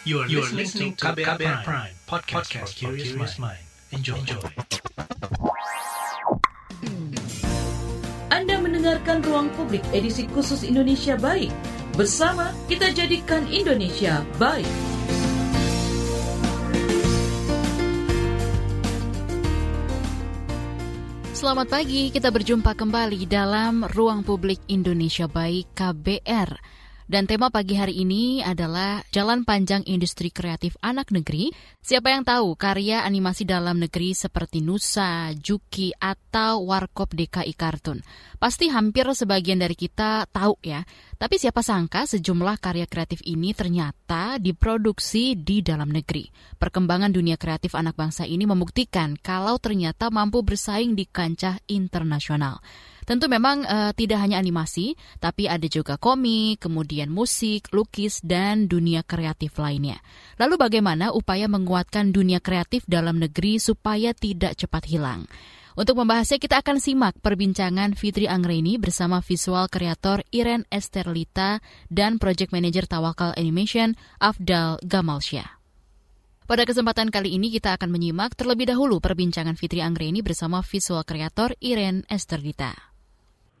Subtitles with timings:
[0.00, 3.60] You are, you are listening to KBR, KBR Prime, Prime podcast, podcast for curious mind.
[3.92, 4.16] Enjoy.
[4.16, 4.40] Enjoy.
[8.32, 11.52] Anda mendengarkan Ruang Publik edisi khusus Indonesia Baik.
[12.00, 14.64] Bersama kita jadikan Indonesia baik.
[21.36, 26.79] Selamat pagi, kita berjumpa kembali dalam Ruang Publik Indonesia Baik KBR.
[27.10, 31.50] Dan tema pagi hari ini adalah Jalan Panjang Industri Kreatif Anak Negeri.
[31.82, 37.98] Siapa yang tahu karya animasi dalam negeri seperti Nusa, Juki, atau Warkop DKI Kartun?
[38.38, 40.86] Pasti hampir sebagian dari kita tahu ya.
[41.18, 46.30] Tapi siapa sangka sejumlah karya kreatif ini ternyata diproduksi di dalam negeri.
[46.62, 52.62] Perkembangan dunia kreatif anak bangsa ini membuktikan kalau ternyata mampu bersaing di kancah internasional.
[53.10, 59.02] Tentu memang uh, tidak hanya animasi, tapi ada juga komik, kemudian musik, lukis, dan dunia
[59.02, 59.98] kreatif lainnya.
[60.38, 65.26] Lalu bagaimana upaya menguatkan dunia kreatif dalam negeri supaya tidak cepat hilang?
[65.74, 71.58] Untuk membahasnya kita akan simak perbincangan Fitri Anggreni bersama visual kreator Iren Esterlita
[71.90, 75.58] dan project manager Tawakal Animation Afdal Gamalsyah.
[76.46, 81.58] Pada kesempatan kali ini kita akan menyimak terlebih dahulu perbincangan Fitri Anggreni bersama visual kreator
[81.58, 82.89] Iren Esterlita.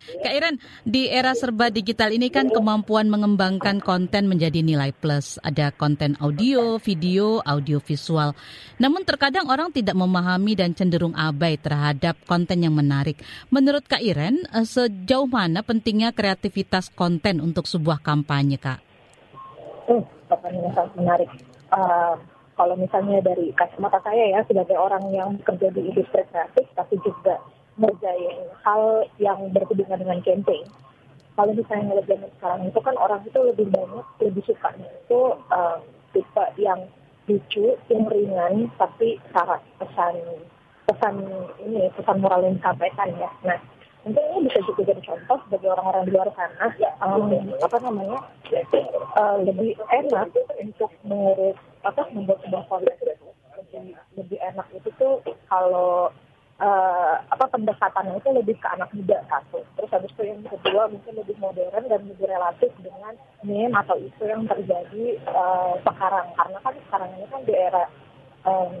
[0.00, 0.56] Kak Iren,
[0.88, 5.36] di era serba digital ini kan kemampuan mengembangkan konten menjadi nilai plus.
[5.44, 8.32] Ada konten audio, video, audio visual.
[8.80, 13.20] Namun terkadang orang tidak memahami dan cenderung abai terhadap konten yang menarik.
[13.52, 18.80] Menurut Kak Iren, eh, sejauh mana pentingnya kreativitas konten untuk sebuah kampanye, Kak?
[19.84, 20.00] Hmm,
[20.32, 21.30] pertanyaan sangat menarik.
[21.70, 22.16] Uh,
[22.56, 27.36] kalau misalnya dari kacamata saya ya, sebagai orang yang bekerja di industri kreatif, tapi juga
[27.78, 30.66] ngerjain hal yang berhubungan dengan campaign.
[31.38, 35.20] Kalau misalnya zaman sekarang itu kan orang itu lebih banyak, lebih suka itu
[35.54, 35.78] uh,
[36.12, 36.80] tipe yang
[37.30, 40.18] lucu, yang ringan, tapi syarat pesan
[40.90, 41.14] pesan
[41.62, 43.30] ini pesan moral yang disampaikan ya.
[43.46, 43.58] Nah,
[44.04, 46.66] mungkin ini bisa juga jadi contoh bagi orang-orang di luar sana
[47.04, 47.28] um,
[47.60, 48.18] apa namanya
[49.16, 52.96] uh, lebih enak untuk mengurus apa membuat sebuah konten
[53.60, 55.20] lebih lebih enak itu tuh
[55.52, 56.08] kalau
[56.60, 59.64] uh, apa pendekatannya itu lebih ke anak muda satu.
[59.76, 64.22] Terus habis itu yang kedua mungkin lebih modern dan lebih relatif dengan meme atau isu
[64.28, 66.28] yang terjadi uh, sekarang.
[66.36, 67.84] Karena kan sekarang ini kan di era
[68.44, 68.74] um,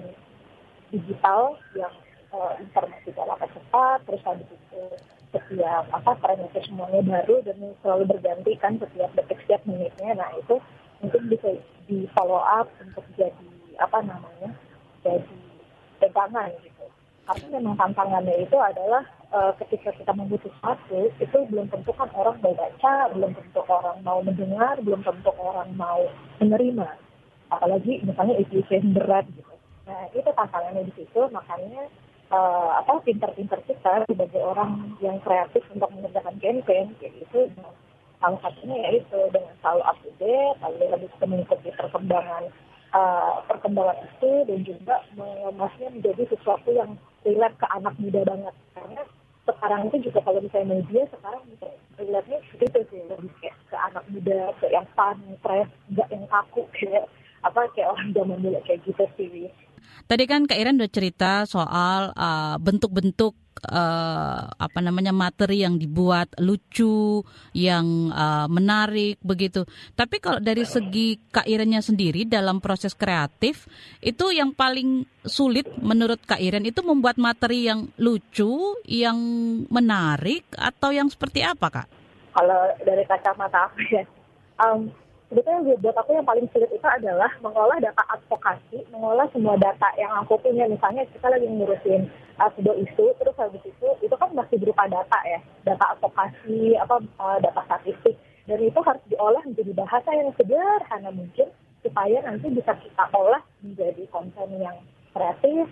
[0.92, 1.94] digital yang
[2.36, 4.82] uh, informasi dapat cepat, terus habis itu
[5.30, 10.20] setiap apa tren itu semuanya baru dan selalu berganti kan setiap detik setiap menitnya.
[10.20, 10.60] Nah itu
[11.00, 11.48] mungkin bisa
[11.88, 13.48] di follow up untuk jadi
[13.80, 14.52] apa namanya
[15.00, 15.38] jadi
[15.96, 16.84] pegangan gitu
[17.28, 22.36] karena memang tantangannya itu adalah uh, ketika kita membutuhkan sesuatu itu belum tentu kan orang
[22.42, 26.00] mau baca, belum tentu orang mau mendengar, belum tentu orang mau
[26.42, 26.88] menerima.
[27.50, 29.54] Apalagi misalnya isu-isu yang berat gitu.
[29.86, 31.86] Nah itu tantangannya di situ, makanya
[32.30, 37.50] uh, apa pinter-pinter kita sebagai orang yang kreatif untuk mengerjakan campaign kayak gitu.
[37.58, 37.74] Nah,
[38.20, 42.42] salah satunya yaitu dengan selalu up to date, lalu lebih mengikuti perkembangan
[42.94, 46.94] uh, perkembangan itu dan juga mengemasnya menjadi sesuatu yang
[47.24, 49.02] relate ke anak muda banget karena
[49.48, 51.42] sekarang itu juga kalau misalnya media sekarang
[51.98, 56.62] relate-nya gitu sih lebih kayak ke anak muda ke yang fun, fresh, nggak yang kaku
[56.76, 57.04] kayak
[57.40, 59.48] apa kayak orang zaman dulu kayak gitu sih.
[60.06, 63.36] Tadi kan Kak Iren udah cerita soal uh, bentuk-bentuk
[63.68, 67.20] uh, apa namanya materi yang dibuat lucu,
[67.52, 69.68] yang uh, menarik begitu.
[69.92, 73.68] Tapi kalau dari segi Kak Irennya sendiri dalam proses kreatif
[74.00, 79.18] itu yang paling sulit menurut Kak Iren itu membuat materi yang lucu, yang
[79.68, 81.88] menarik atau yang seperti apa Kak?
[82.30, 84.04] Kalau dari kacamata aku ya,
[84.62, 84.88] um,
[85.30, 90.10] sebetulnya buat aku yang paling sulit itu adalah mengolah data advokasi, mengolah semua data yang
[90.18, 90.66] aku punya.
[90.66, 92.10] Misalnya kita lagi ngurusin
[92.42, 96.98] uh, sebuah isu, terus habis itu itu kan masih berupa data ya, data advokasi, apa
[97.22, 98.18] uh, data statistik,
[98.50, 101.46] dan itu harus diolah menjadi bahasa yang sederhana mungkin
[101.80, 104.76] supaya nanti bisa kita olah menjadi konten yang
[105.14, 105.70] kreatif.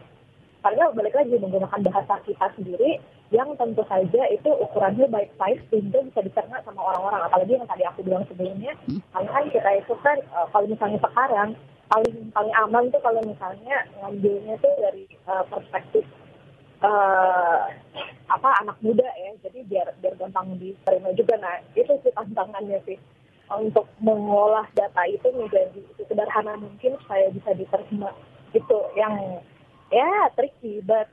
[0.59, 2.99] Karena balik lagi menggunakan bahasa kita sendiri
[3.31, 7.23] yang tentu saja itu ukurannya baik size sehingga bisa dicerna sama orang-orang.
[7.29, 8.73] Apalagi yang tadi aku bilang sebelumnya
[9.15, 11.51] karena kan kita itu kan uh, kalau misalnya sekarang
[11.89, 16.05] paling paling aman tuh kalau misalnya ngambilnya tuh dari uh, perspektif
[16.83, 17.71] uh,
[18.27, 19.31] apa anak muda ya.
[19.47, 21.39] Jadi biar biar gampang diterima juga.
[21.39, 22.99] Nah itu sih tantangannya sih.
[23.49, 28.13] Untuk mengolah data itu menjadi sederhana mungkin supaya bisa diterima.
[28.53, 29.41] Itu yang
[29.93, 31.09] ya tricky but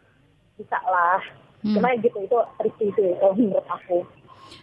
[0.55, 1.21] bisa lah
[1.65, 1.81] Hmm.
[1.81, 4.05] Cuma gitu itu tricky sih kalau menurut aku.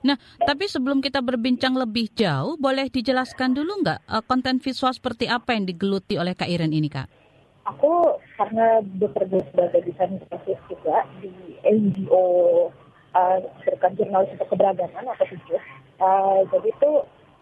[0.07, 0.15] Nah,
[0.47, 5.59] tapi sebelum kita berbincang lebih jauh, boleh dijelaskan dulu nggak uh, konten visual seperti apa
[5.59, 7.11] yang digeluti oleh Kak Iren ini, Kak?
[7.67, 11.35] Aku karena bekerja sebagai desain grafis juga di
[11.67, 12.27] NGO
[13.19, 13.39] uh,
[13.99, 15.59] jurnalis untuk keberagaman atau tujuh.
[15.99, 16.91] Uh, jadi itu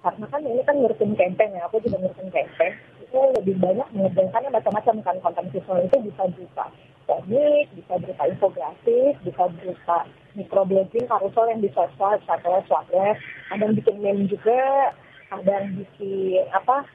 [0.01, 2.73] karena kan ini kan ngurusin campaign ya, aku juga ngurusin campaign.
[3.11, 6.65] Itu lebih banyak mengerjakan macam-macam kan konten visual itu bisa berupa
[7.11, 10.07] komik, bisa berupa infografis, bisa berupa
[10.39, 13.19] microblogging, karusel yang di sosmed, atau swabweb,
[13.51, 14.95] ada yang bikin meme juga,
[15.35, 16.87] ada yang bikin apa,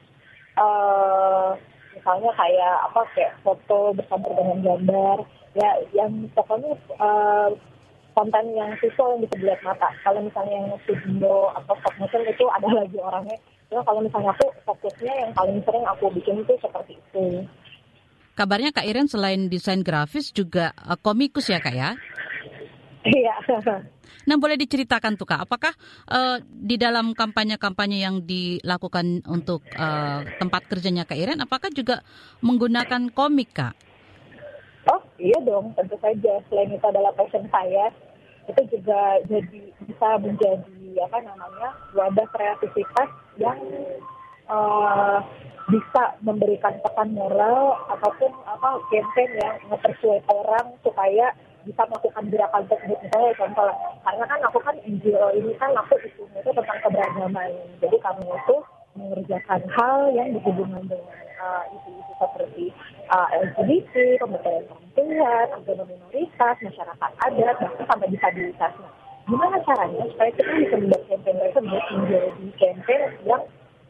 [0.56, 1.52] uh,
[1.92, 5.18] misalnya kayak apa kayak foto bersama dengan gambar,
[5.52, 7.52] ya yang pokoknya uh,
[8.16, 9.92] konten yang visual yang bisa dilihat mata.
[10.00, 13.36] Kalau misalnya yang video atau stop motion itu ada lagi orangnya.
[13.66, 17.42] Ya kalau misalnya aku fokusnya yang paling sering aku bikin itu seperti itu.
[18.36, 21.96] Kabarnya Kak Iren selain desain grafis juga uh, komikus ya Kak ya?
[23.06, 23.34] Iya.
[24.26, 25.72] Nah boleh diceritakan tuh Kak, apakah
[26.10, 32.02] uh, di dalam kampanye-kampanye yang dilakukan untuk uh, tempat kerjanya Kak Iren, apakah juga
[32.42, 33.74] menggunakan komik Kak?
[34.90, 36.42] Oh iya dong, tentu saja.
[36.50, 37.90] Selain itu adalah passion saya,
[38.46, 43.58] itu juga jadi bisa menjadi apa namanya wadah kreativitas yang
[44.48, 45.20] uh,
[45.66, 51.34] bisa memberikan pesan moral ataupun apa campaign yang mempersuade orang supaya
[51.66, 52.98] bisa melakukan gerakan tersebut.
[53.02, 53.70] Misalnya contoh
[54.06, 57.50] karena kan aku kan NGO ini kan aku isunya itu tentang keberagaman.
[57.82, 58.56] Jadi kami itu
[58.96, 62.64] mengerjakan hal yang berhubungan dengan uh, isu-isu seperti
[63.12, 68.72] uh, LGBT, pemberdayaan perempuan, agama minoritas, masyarakat adat, bahkan sampai disabilitas.
[69.26, 73.42] Gimana caranya supaya kita bisa membuat campaign tersebut menjadi campaign yang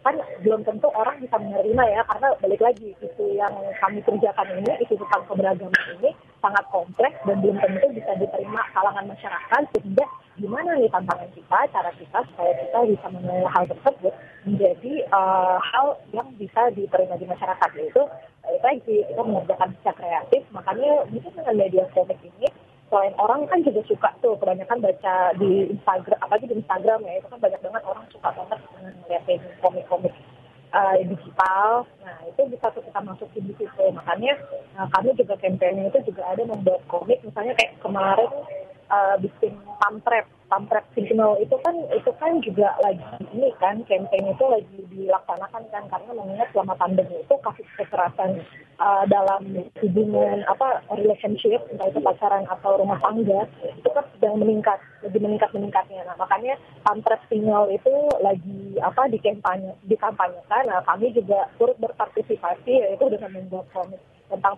[0.07, 3.51] kan belum tentu orang bisa menerima ya karena balik lagi isu yang
[3.83, 6.15] kami kerjakan ini isu tentang keberagaman ini
[6.47, 9.63] sangat kompleks dan belum tentu bisa diterima kalangan masyarakat.
[9.75, 10.07] Sehingga
[10.39, 14.15] gimana nih tantangan kita cara kita supaya kita bisa mengelola hal tersebut
[14.47, 18.03] menjadi uh, hal yang bisa diterima di masyarakat yaitu
[18.47, 20.43] balik lagi kita mengerjakan secara kreatif.
[20.55, 22.47] Makanya mungkin dengan media komik ini
[22.87, 27.27] selain orang kan juga suka tuh kebanyakan baca di Instagram apalagi di Instagram ya itu
[27.27, 28.59] kan banyak banget orang suka banget
[29.03, 30.15] ngeliatin komik-komik
[30.77, 31.89] uh, digital.
[32.05, 33.85] Nah itu bisa kita masukin di situ.
[33.97, 34.37] Makanya
[34.77, 37.25] uh, kami juga campaign itu juga ada membuat komik.
[37.25, 38.31] Misalnya kayak kemarin
[38.91, 43.03] uh, bikin pamflet pamflet signal itu kan itu kan juga lagi
[43.35, 48.39] ini kan campaign itu lagi dilaksanakan kan karena mengingat selama pandemi itu kasus kekerasan
[48.79, 49.43] uh, dalam
[49.83, 55.51] hubungan apa relationship entah itu pacaran atau rumah tangga itu kan sedang meningkat lebih meningkat
[55.51, 56.55] meningkatnya nah makanya
[56.87, 57.91] pamflet signal itu
[58.23, 60.69] lagi apa di kampanye dikampanyekan.
[60.69, 64.55] Nah kami juga turut berpartisipasi yaitu dengan membuat komik tentang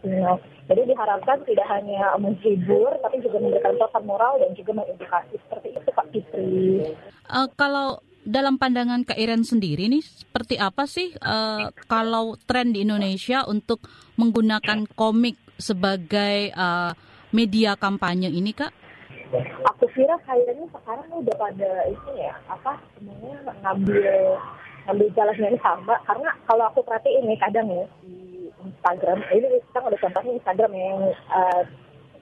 [0.00, 0.38] signal
[0.68, 5.88] jadi diharapkan tidak hanya menghibur tapi juga memberikan pesan moral dan juga mengedukasi seperti itu
[5.96, 6.92] Pak Fitri.
[7.24, 12.84] Uh, kalau dalam pandangan Kak Iren sendiri nih seperti apa sih uh, kalau tren di
[12.84, 13.80] Indonesia untuk
[14.20, 16.92] menggunakan komik sebagai uh,
[17.32, 18.76] media kampanye ini Kak?
[19.72, 24.36] Aku kira kayaknya sekarang udah pada itu ya apa semuanya ngambil
[24.84, 29.18] ngambil jalan yang sama karena kalau aku perhatiin nih kadang ya di Instagram.
[29.30, 30.98] Ini kita ada contohnya Instagram yang
[31.30, 31.62] uh,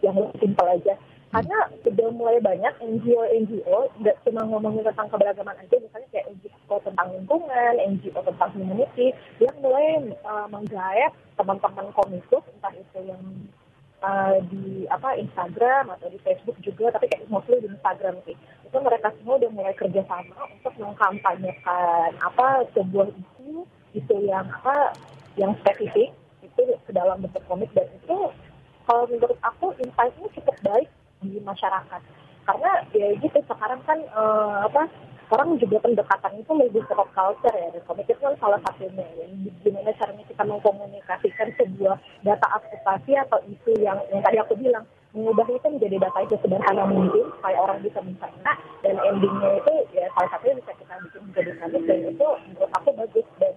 [0.04, 0.94] yang simpel aja.
[1.26, 5.76] Karena sudah mulai banyak NGO-NGO nggak cuma ngomongin tentang keberagaman aja.
[5.76, 9.12] Misalnya kayak NGO tentang lingkungan, NGO tentang community.
[9.42, 9.88] Yang mulai
[10.22, 13.20] uh, menggayat teman-teman komikus entah itu yang
[14.00, 18.36] uh, di apa Instagram atau di Facebook juga tapi kayak mostly di Instagram sih.
[18.64, 23.66] Itu mereka semua udah mulai kerjasama untuk mengkampanyekan apa sebuah isu
[23.96, 24.92] isu yang apa
[25.36, 26.12] yang spesifik
[26.56, 27.70] itu ke dalam bentuk komik.
[27.76, 28.32] Dan itu
[28.88, 30.88] kalau menurut aku insight-nya cukup baik
[31.20, 32.00] di masyarakat.
[32.46, 34.86] Karena ya gitu sekarang kan uh, apa
[35.34, 37.74] orang juga pendekatan itu lebih ke pop culture ya.
[37.82, 39.02] Komik itu kan salah satunya.
[39.18, 39.26] Ya
[39.66, 45.48] gimana caranya kita mengkomunikasikan sebuah data advokasi atau isu yang yang tadi aku bilang mengubah
[45.48, 48.52] itu menjadi data itu sederhana mungkin supaya orang bisa mencerna
[48.84, 51.82] dan endingnya itu ya salah satunya bisa kita bikin menjadi komik.
[51.90, 53.26] Dan itu menurut aku bagus.
[53.42, 53.54] Dan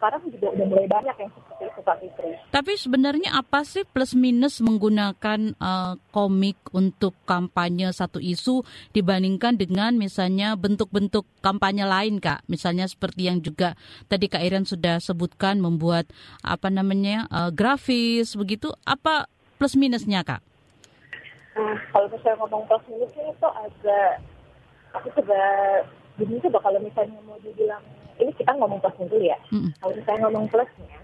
[0.00, 2.32] sekarang juga udah mulai banyak yang seperti itu Kak Fitri.
[2.48, 8.64] Tapi sebenarnya apa sih plus minus menggunakan uh, komik untuk kampanye satu isu
[8.96, 12.48] dibandingkan dengan misalnya bentuk-bentuk kampanye lain Kak?
[12.48, 13.76] Misalnya seperti yang juga
[14.08, 16.08] tadi Kak Iren sudah sebutkan membuat
[16.40, 18.72] apa namanya uh, grafis begitu.
[18.88, 19.28] Apa
[19.60, 20.40] plus minusnya Kak?
[21.60, 24.10] Nah, kalau misalnya ngomong plus minusnya itu agak
[24.96, 25.44] aku juga
[26.16, 27.84] gini coba kalau misalnya mau dibilang
[28.20, 29.38] ini kita ngomong plusnya dulu ya.
[29.50, 29.70] Mm.
[29.80, 30.98] Kalau misalnya ngomong plusnya,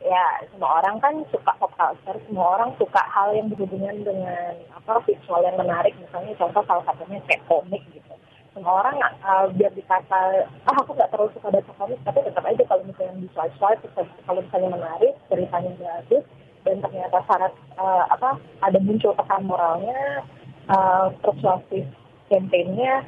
[0.00, 5.00] ya semua orang kan suka pop culture, semua orang suka hal yang berhubungan dengan apa
[5.04, 8.14] visual yang menarik, misalnya contoh salah satunya kayak komik gitu.
[8.50, 12.62] Semua orang uh, biar dikata, ah aku nggak terlalu suka baca komik, tapi tetap aja
[12.66, 13.86] kalau misalnya di swipe swipe,
[14.26, 16.24] kalau misalnya menarik, ceritanya bagus,
[16.66, 20.26] dan ternyata syarat uh, apa ada muncul pesan moralnya,
[20.66, 21.86] uh, persuasif
[22.26, 23.06] campaignnya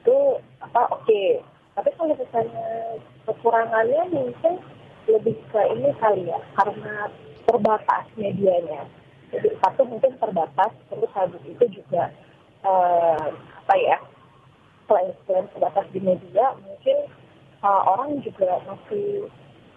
[0.00, 1.04] itu apa oke.
[1.04, 1.42] Okay.
[1.78, 2.98] Tapi kalau misalnya
[3.30, 4.58] kekurangannya mungkin
[5.08, 7.08] lebih ke ini kali ya karena
[7.48, 8.84] terbatas medianya
[9.32, 12.12] jadi satu mungkin terbatas terus habis itu juga
[12.64, 13.32] uh,
[13.64, 13.96] apa ya
[14.88, 16.96] selain selain terbatas di media mungkin
[17.64, 19.28] uh, orang juga masih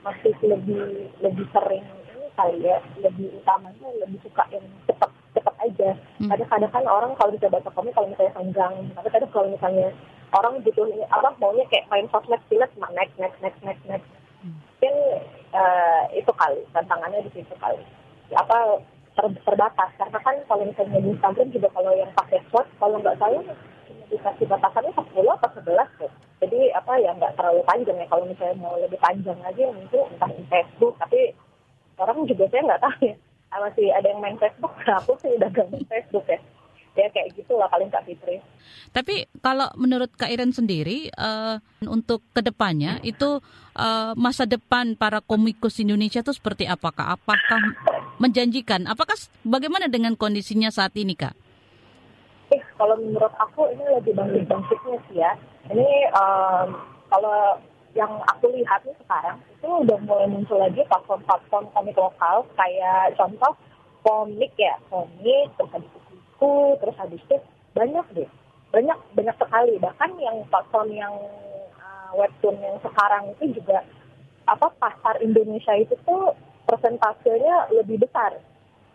[0.03, 5.95] masih lebih lebih sering ini kali ya lebih utamanya lebih suka yang cepat cepat aja
[6.19, 6.27] hmm.
[6.27, 9.87] kadang-kadang kan orang kalau bisa baca komik kalau misalnya panjang tapi kadang kalau misalnya
[10.31, 14.07] orang butuh ini apa maunya kayak main sosmed silet next next next next next.
[14.41, 14.95] Mungkin
[15.53, 17.83] uh, itu kali tantangannya di situ kali.
[18.33, 18.79] Apa
[19.13, 23.19] ter, terbatas karena kan kalau misalnya di Instagram juga kalau yang pakai short kalau nggak
[23.19, 23.43] salah
[24.11, 26.11] dikasih batasannya 10 atau 11 tuh
[26.43, 28.07] jadi apa ya nggak terlalu panjang ya.
[28.07, 31.35] Kalau misalnya mau lebih panjang lagi mungkin entah di Facebook tapi
[31.99, 33.15] orang juga saya nggak tahu ya.
[33.51, 34.71] Masih ada yang main Facebook?
[35.03, 36.39] Aku sih udah gak main Facebook ya
[36.91, 38.43] ya kayak gitulah paling Kak Fitri.
[38.91, 41.55] Tapi kalau menurut Kak Iren sendiri uh,
[41.87, 43.39] untuk ke depannya itu
[43.79, 47.15] uh, masa depan para komikus Indonesia itu seperti apakah?
[47.15, 47.61] Apakah
[48.19, 48.85] menjanjikan?
[48.91, 49.15] Apakah
[49.47, 51.35] bagaimana dengan kondisinya saat ini Kak?
[52.51, 55.31] Eh, kalau menurut aku ini lebih bangkit-bangkitnya sih ya.
[55.71, 56.67] Ini um,
[57.07, 57.55] kalau
[57.95, 63.51] yang aku lihat nih sekarang itu udah mulai muncul lagi platform-platform komik lokal kayak contoh
[64.03, 65.71] komik ya komik terus
[66.41, 67.37] buku terus habis itu
[67.77, 68.29] banyak deh.
[68.73, 69.77] Banyak banyak sekali.
[69.77, 71.13] Bahkan yang platform yang
[71.77, 73.85] uh, webtoon yang sekarang itu juga
[74.49, 76.33] apa pasar Indonesia itu tuh
[76.65, 78.41] persentasenya lebih besar.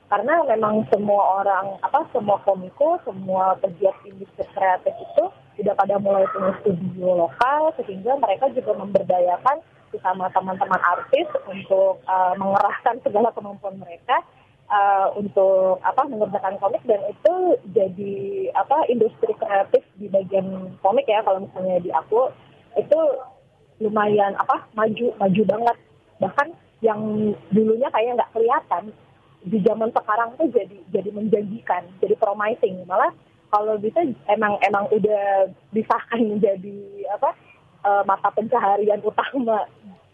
[0.06, 5.24] Karena memang semua orang apa semua komiko semua pegiat industri kreatif itu
[5.58, 12.34] tidak pada mulai punya studio lokal sehingga mereka juga memberdayakan bersama teman-teman artis untuk uh,
[12.38, 14.22] mengerahkan segala kemampuan mereka
[14.70, 17.34] uh, untuk apa mengerjakan komik dan itu
[17.74, 18.14] jadi
[18.54, 22.30] apa industri kreatif di bagian komik ya kalau misalnya di aku
[22.76, 22.98] itu
[23.80, 25.76] lumayan apa maju maju banget.
[26.20, 26.48] Bahkan
[26.84, 27.00] yang
[27.52, 28.92] dulunya kayak nggak kelihatan
[29.46, 32.82] di zaman sekarang tuh jadi jadi menjanjikan jadi promising.
[32.88, 33.12] Malah
[33.52, 37.30] kalau bisa emang emang udah disahkan menjadi apa
[37.86, 39.64] uh, mata pencaharian utama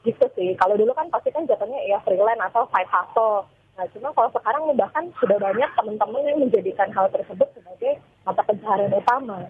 [0.02, 0.54] gitu sih.
[0.58, 4.62] Kalau dulu kan pasti kan jatuhnya ya freelance atau side hustle Nah, cuma kalau sekarang
[4.76, 9.48] bahkan sudah banyak teman-teman yang menjadikan hal tersebut sebagai mata pencaharian utama.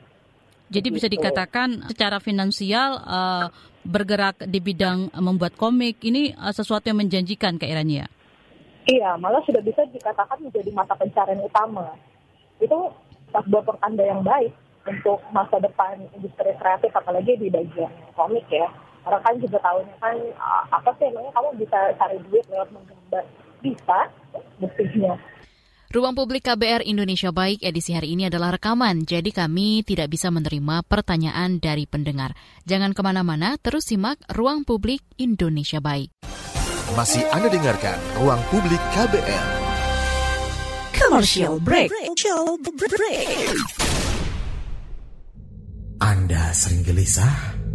[0.72, 1.20] Jadi bisa gitu.
[1.20, 3.52] dikatakan secara finansial uh,
[3.84, 8.08] bergerak di bidang membuat komik ini uh, sesuatu yang menjanjikan ke Irania.
[8.88, 11.92] Iya, malah sudah bisa dikatakan menjadi mata pencarian utama.
[12.62, 12.94] Itu
[13.30, 14.54] sebuah pertanda yang baik
[14.86, 18.66] untuk masa depan industri kreatif apalagi di bagian komik ya.
[19.02, 20.14] Orang kan juga tahunya kan
[20.70, 23.24] apa sih emangnya kamu bisa cari duit lewat menggambar
[23.62, 24.10] bisa
[24.58, 25.14] buktinya.
[25.92, 30.80] Ruang Publik KBR Indonesia Baik edisi hari ini adalah rekaman, jadi kami tidak bisa menerima
[30.88, 32.32] pertanyaan dari pendengar.
[32.64, 36.08] Jangan ke mana-mana, terus simak Ruang Publik Indonesia Baik.
[36.96, 39.46] Masih Anda dengarkan Ruang Publik KBR.
[40.96, 41.92] Commercial break.
[41.92, 43.28] Commercial break.
[46.00, 47.52] Anda sering gelisah,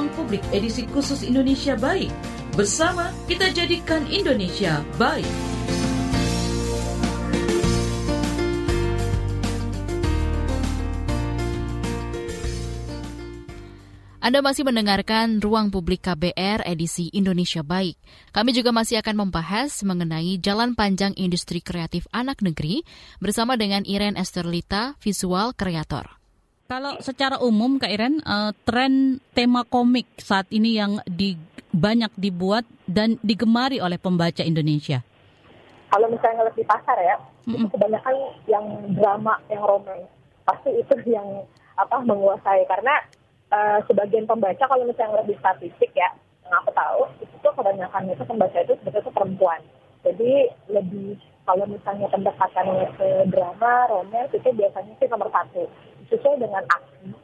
[0.00, 2.08] Ruang Publik edisi khusus Indonesia Baik.
[2.56, 5.28] Bersama kita jadikan Indonesia baik.
[14.24, 18.00] Anda masih mendengarkan Ruang Publik KBR edisi Indonesia Baik.
[18.32, 22.88] Kami juga masih akan membahas mengenai jalan panjang industri kreatif anak negeri
[23.20, 26.19] bersama dengan Iren Esterlita, visual kreator.
[26.70, 31.34] Kalau secara umum Kak Iren, uh, tren tema komik saat ini yang di,
[31.74, 35.02] banyak dibuat dan digemari oleh pembaca Indonesia.
[35.90, 37.54] Kalau misalnya ngeliat di pasar ya, mm -mm.
[37.58, 38.14] itu kebanyakan
[38.46, 40.06] yang drama, yang romans.
[40.46, 41.42] Pasti itu yang
[41.74, 42.94] apa menguasai karena
[43.50, 46.14] uh, sebagian pembaca kalau misalnya lebih statistik ya
[46.46, 49.60] yang aku tahu itu tuh kebanyakan itu pembaca itu sebetulnya perempuan
[50.04, 51.16] jadi lebih
[51.48, 55.64] kalau misalnya pendekatannya ke drama romance itu biasanya sih nomor satu
[56.10, 57.14] sesuai dengan aksi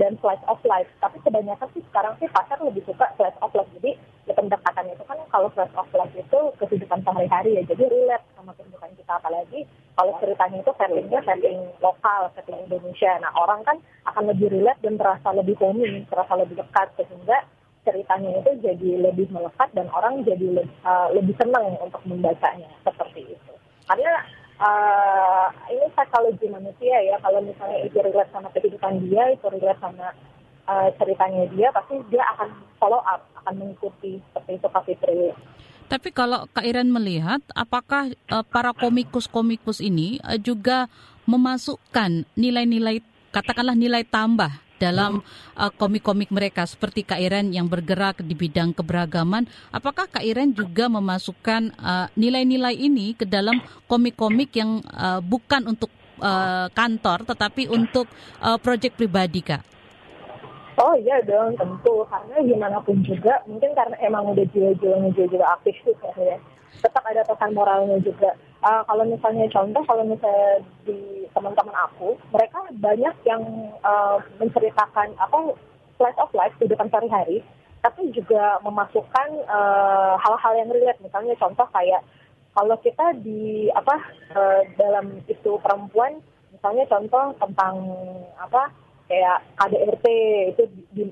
[0.00, 0.88] dan slice of life.
[1.00, 3.68] Tapi kebanyakan sih sekarang sih pasar lebih suka slice of life.
[3.80, 7.62] Jadi ya pendekatan itu kan kalau slice of life itu kehidupan sehari-hari ya.
[7.68, 9.12] Jadi relate sama kehidupan kita.
[9.20, 13.12] Apalagi kalau ceritanya itu settingnya setting lokal, setting Indonesia.
[13.20, 13.76] Nah orang kan
[14.08, 16.88] akan lebih relate dan terasa lebih homey, terasa lebih dekat.
[16.96, 17.38] Sehingga
[17.82, 23.34] ceritanya itu jadi lebih melekat dan orang jadi lebih, uh, lebih senang untuk membacanya seperti
[23.34, 23.52] itu.
[23.90, 24.22] Karena
[24.62, 30.14] uh, ini psikologi manusia ya kalau misalnya itu relate sama kehidupan dia itu relate sama
[30.70, 35.34] uh, ceritanya dia pasti dia akan follow up akan mengikuti seperti itu Kak Fitri.
[35.90, 40.88] Tapi kalau Kak Iren melihat, apakah uh, para komikus-komikus ini uh, juga
[41.28, 44.48] memasukkan nilai-nilai, katakanlah nilai tambah
[44.82, 45.22] dalam
[45.54, 49.46] uh, komik-komik mereka seperti Kak Iren yang bergerak di bidang keberagaman.
[49.70, 55.94] Apakah Kak Iren juga memasukkan uh, nilai-nilai ini ke dalam komik-komik yang uh, bukan untuk
[56.18, 58.10] uh, kantor tetapi untuk
[58.42, 59.62] uh, proyek pribadi Kak?
[60.80, 65.76] Oh iya dong tentu karena gimana pun juga mungkin karena emang udah jiwa-jiwanya jiwa-jiwa aktif
[65.84, 66.40] tuh ya
[66.82, 68.34] tetap ada pesan moralnya juga
[68.66, 73.42] uh, kalau misalnya contoh kalau misalnya di teman-teman aku mereka banyak yang
[73.86, 75.54] uh, menceritakan apa
[75.96, 77.40] slice of life kehidupan sehari-hari
[77.82, 82.02] tapi juga memasukkan uh, hal-hal yang relate misalnya contoh kayak
[82.52, 83.96] kalau kita di apa
[84.36, 86.20] uh, dalam itu perempuan
[86.52, 87.74] misalnya contoh tentang
[88.38, 88.70] apa
[89.12, 90.06] kayak KDRT
[90.56, 90.62] itu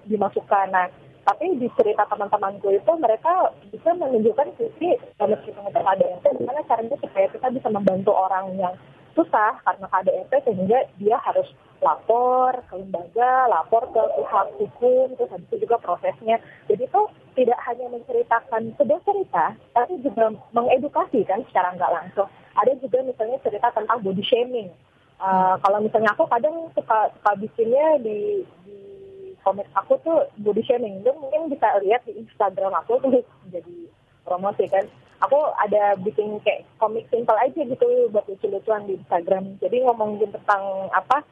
[0.08, 0.66] dimasukkan.
[0.72, 0.88] Nah,
[1.30, 7.26] tapi di cerita teman-temanku itu mereka bisa menunjukkan sisi meskipun itu KDRT, gimana caranya supaya
[7.30, 8.75] kita bisa membantu orang yang
[9.14, 11.47] susah karena KDRT sehingga dia harus
[11.78, 16.43] lapor ke lembaga, lapor ke pihak hukum, terus habis itu juga prosesnya.
[16.66, 17.02] Jadi itu
[17.38, 22.26] tidak hanya menceritakan sebuah cerita, tapi juga mengedukasi kan secara nggak langsung.
[22.58, 24.75] Ada juga misalnya cerita tentang body shaming
[25.21, 28.89] Uh, kalau misalnya aku kadang suka suka bikinnya di di
[29.50, 31.02] komik aku tuh body shaming.
[31.02, 33.10] Itu mungkin bisa lihat di Instagram aku tuh
[33.54, 33.75] jadi
[34.23, 34.86] promosi kan.
[35.26, 39.58] Aku ada bikin kayak komik simple aja gitu buat lucu-lucuan di Instagram.
[39.58, 41.26] Jadi ngomongin tentang apa?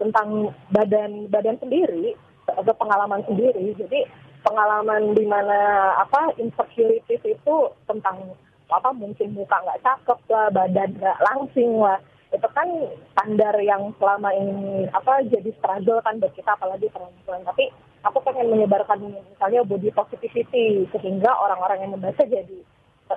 [0.00, 2.16] Tentang badan badan sendiri
[2.48, 3.76] atau pengalaman sendiri.
[3.76, 4.08] Jadi
[4.40, 8.32] pengalaman di mana apa insecurities itu tentang
[8.72, 12.68] apa mungkin muka nggak cakep lah badan nggak langsing lah itu kan
[13.10, 17.42] standar yang selama ini apa jadi struggle kan buat kita apalagi perempuan.
[17.42, 17.74] Tapi
[18.06, 19.02] aku pengen menyebarkan
[19.34, 22.58] misalnya body positivity sehingga orang-orang yang membaca jadi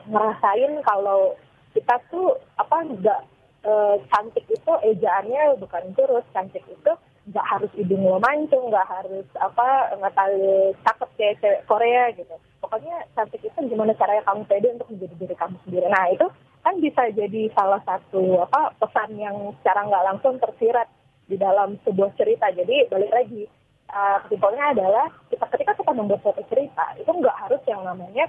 [0.10, 1.38] ngerasain kalau
[1.78, 3.22] kita tuh apa enggak
[3.62, 3.72] e,
[4.10, 6.92] cantik itu ejaannya bukan terus cantik itu
[7.24, 12.36] nggak harus hidung lo mancung nggak harus apa nggak tahu cakep kayak Korea gitu.
[12.60, 15.88] Pokoknya cantik itu gimana caranya kamu pede untuk menjadi diri kamu sendiri.
[15.88, 16.28] Nah itu
[16.64, 20.88] kan bisa jadi salah satu apa pesan yang secara nggak langsung tersirat
[21.28, 22.48] di dalam sebuah cerita.
[22.56, 23.44] Jadi balik lagi
[23.92, 28.26] uh, kesimpulannya adalah kita ketika kita membuat suatu cerita itu nggak harus yang namanya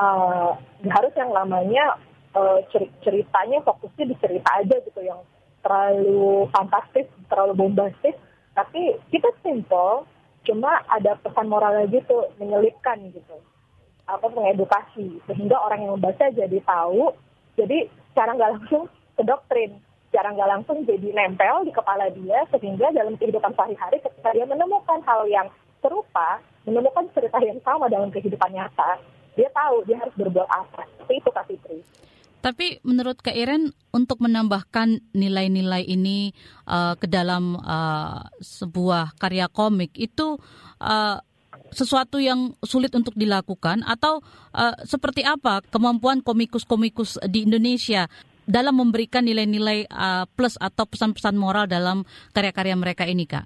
[0.00, 1.84] uh, nggak uh, harus yang namanya
[2.32, 2.58] uh,
[3.04, 5.20] ceritanya fokusnya di cerita aja gitu yang
[5.60, 8.16] terlalu fantastis, terlalu bombastis.
[8.54, 10.06] Tapi kita simple,
[10.46, 13.34] cuma ada pesan moralnya gitu, menyelipkan gitu
[14.04, 17.08] apa mengedukasi sehingga orang yang membaca jadi tahu
[17.54, 19.72] jadi secara nggak langsung ke doktrin,
[20.14, 25.26] nggak langsung jadi nempel di kepala dia sehingga dalam kehidupan sehari-hari ketika dia menemukan hal
[25.30, 25.46] yang
[25.78, 28.98] serupa, menemukan cerita yang sama dalam kehidupan nyata,
[29.38, 30.82] dia tahu dia harus berbuat apa.
[30.98, 31.78] Seperti itu Kak Fitri.
[32.44, 36.36] Tapi menurut Kak Iren untuk menambahkan nilai-nilai ini
[36.68, 40.36] uh, ke dalam uh, sebuah karya komik itu
[40.84, 41.16] uh,
[41.74, 44.22] sesuatu yang sulit untuk dilakukan atau
[44.54, 48.06] uh, seperti apa kemampuan komikus-komikus di Indonesia
[48.46, 53.44] dalam memberikan nilai-nilai uh, plus atau pesan-pesan moral dalam karya-karya mereka ini, Kak?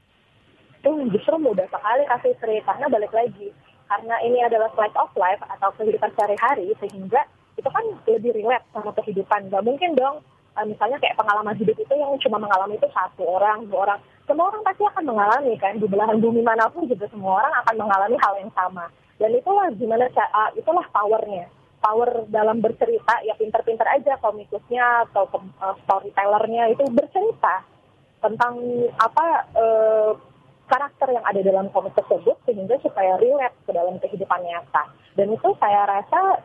[0.83, 3.51] Itu justru mudah sekali kasih Sri, karena balik lagi,
[3.89, 7.25] karena ini adalah slice of life atau kehidupan sehari-hari, sehingga
[7.59, 9.51] itu kan lebih relate sama kehidupan.
[9.51, 10.23] Gak mungkin dong
[10.65, 14.01] misalnya kayak pengalaman hidup itu yang cuma mengalami itu satu orang, dua orang.
[14.25, 17.75] Semua orang pasti akan mengalami kan di belahan bumi mana pun juga semua orang akan
[17.79, 18.91] mengalami hal yang sama.
[19.19, 21.47] Dan itulah gimana uh, itulah powernya.
[21.79, 25.31] Power dalam bercerita ya pinter-pinter aja komikusnya atau
[25.63, 27.63] uh, storytellernya itu bercerita
[28.19, 28.59] tentang
[28.99, 30.11] apa uh,
[30.69, 34.91] karakter yang ada dalam komik tersebut sehingga supaya relate ke dalam kehidupan nyata.
[35.17, 36.45] Dan itu saya rasa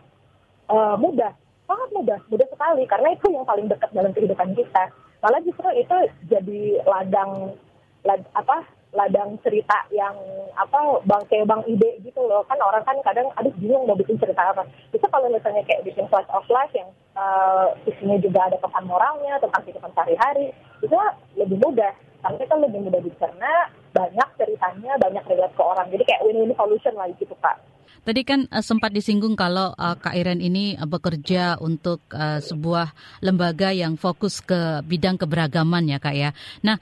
[0.71, 1.42] uh, mudah
[1.73, 4.93] sangat mudah, mudah sekali karena itu yang paling dekat dalam kehidupan kita.
[5.25, 5.97] Malah justru itu
[6.29, 7.57] jadi ladang
[8.05, 8.61] lad, apa
[8.93, 10.13] ladang cerita yang
[10.53, 12.45] apa bang kayak bang ide gitu loh.
[12.45, 14.69] Kan orang kan kadang aduh bingung mau bikin cerita apa.
[14.93, 19.41] Itu kalau misalnya kayak bikin flash of life yang uh, isinya juga ada pesan moralnya
[19.41, 20.53] tentang kehidupan sehari-hari
[20.85, 20.93] itu
[21.33, 21.93] lebih mudah.
[22.21, 23.53] Karena kan lebih mudah dicerna
[23.93, 27.57] banyak ceritanya banyak relate ke orang jadi kayak win-win solution lah gitu kak
[28.03, 32.91] Tadi kan uh, sempat disinggung kalau uh, Kak Iren ini uh, bekerja untuk uh, sebuah
[33.23, 36.35] lembaga yang fokus ke bidang keberagaman ya Kak ya.
[36.67, 36.75] Nah,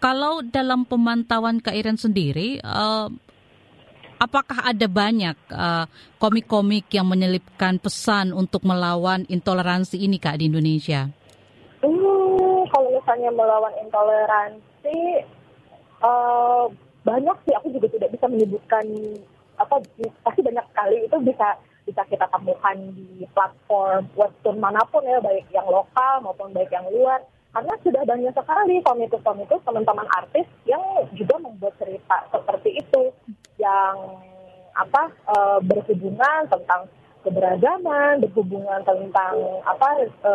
[0.00, 3.12] kalau dalam pemantauan Kak Iren sendiri, uh,
[4.16, 5.36] apakah ada banyak
[6.16, 11.04] komik-komik uh, yang menyelipkan pesan untuk melawan intoleransi ini Kak di Indonesia?
[11.84, 14.98] Hmm, kalau misalnya melawan intoleransi,
[16.02, 16.66] uh,
[17.06, 17.54] banyak sih.
[17.56, 18.84] Aku juga tidak bisa menyebutkan
[19.58, 19.78] apa
[20.26, 21.48] pasti banyak sekali itu bisa
[21.82, 26.86] bisa kita temukan di platform webtoon mana pun ya baik yang lokal maupun baik yang
[26.90, 27.18] luar
[27.52, 30.80] karena sudah banyak sekali komikus-komikus teman-teman artis yang
[31.12, 33.12] juga membuat cerita seperti itu
[33.60, 33.94] yang
[34.72, 35.36] apa e,
[35.68, 36.88] berhubungan tentang
[37.20, 39.36] keberagaman berhubungan tentang
[39.68, 40.32] apa e,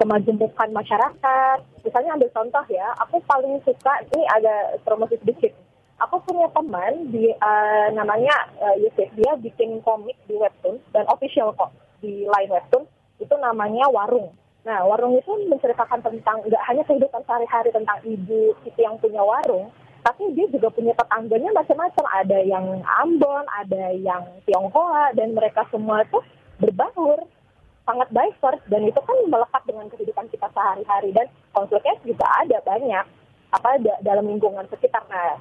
[0.00, 1.58] kemajemukan masyarakat.
[1.84, 5.52] Misalnya ambil contoh ya aku paling suka ini agak promosi sedikit.
[6.00, 9.12] Aku punya teman di uh, namanya uh, Yusuf.
[9.12, 11.68] Dia bikin komik di webtoon dan official kok
[12.00, 12.88] di line webtoon.
[13.20, 14.32] Itu namanya Warung.
[14.64, 19.68] Nah Warung itu menceritakan tentang nggak hanya kehidupan sehari-hari tentang ibu itu yang punya warung,
[20.00, 22.04] tapi dia juga punya tetangganya macam-macam.
[22.24, 22.64] Ada yang
[23.04, 26.20] Ambon, ada yang Tionghoa dan mereka semua itu
[26.60, 27.28] berbaur
[27.88, 33.04] sangat diverse dan itu kan melekat dengan kehidupan kita sehari-hari dan konfliknya juga ada banyak
[33.50, 33.70] apa
[34.06, 35.02] dalam lingkungan sekitar.
[35.10, 35.40] Nah,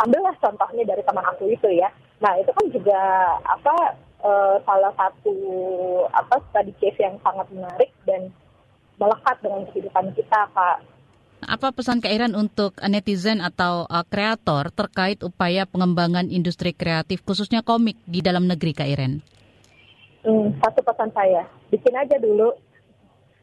[0.00, 1.92] ambillah contohnya dari teman aku itu ya.
[2.24, 3.00] Nah itu kan juga
[3.44, 3.76] apa
[4.24, 5.36] uh, salah satu
[6.14, 8.32] apa study case yang sangat menarik dan
[8.96, 10.78] melekat dengan kehidupan kita kak.
[11.44, 18.00] Apa pesan Kak untuk netizen atau uh, kreator terkait upaya pengembangan industri kreatif khususnya komik
[18.08, 19.20] di dalam negeri Kak Iren?
[20.24, 22.56] Hmm, satu pesan saya, bikin aja dulu,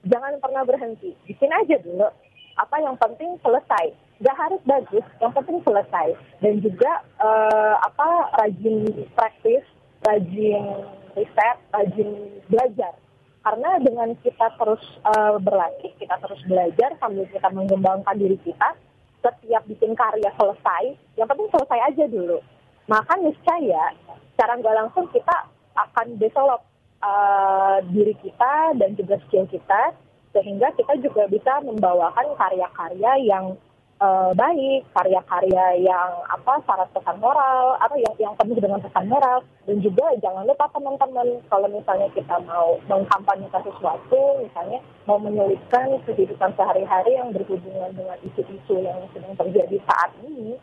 [0.09, 2.09] jangan pernah berhenti, bikin aja dulu.
[2.57, 6.13] Apa yang penting selesai Gak harus bagus, yang penting selesai.
[6.45, 8.85] Dan juga uh, apa rajin
[9.17, 9.65] praktis,
[10.05, 10.85] rajin
[11.17, 12.09] riset, rajin
[12.45, 12.93] belajar.
[13.41, 18.77] Karena dengan kita terus uh, berlatih, kita terus belajar sambil kita mengembangkan diri kita,
[19.25, 22.37] setiap bikin karya selesai, yang penting selesai aja dulu.
[22.85, 23.97] Maka niscaya,
[24.37, 26.61] secara nggak langsung kita akan develop
[27.01, 29.93] uh, diri kita dan juga skill kita,
[30.31, 33.57] sehingga kita juga bisa membawakan karya-karya yang
[33.99, 39.43] uh, baik, karya-karya yang apa syarat pesan moral atau yang yang penuh dengan pesan moral.
[39.67, 46.49] Dan juga jangan lupa teman-teman kalau misalnya kita mau mengkampanyekan sesuatu, misalnya mau menyulitkan kehidupan
[46.57, 50.57] sehari-hari yang berhubungan dengan isu-isu yang sedang terjadi saat ini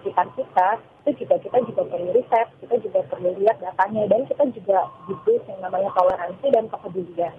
[0.00, 0.68] sekitar kita,
[1.04, 5.38] itu juga kita juga perlu riset, kita juga perlu lihat datanya dan kita juga butuh
[5.46, 7.34] yang namanya toleransi dan kepedulian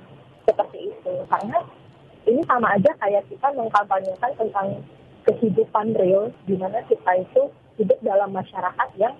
[0.45, 1.57] seperti itu karena
[2.25, 4.67] ini sama aja kayak kita mengkampanyekan tentang
[5.25, 7.49] kehidupan real di mana kita itu
[7.81, 9.13] hidup dalam masyarakat yang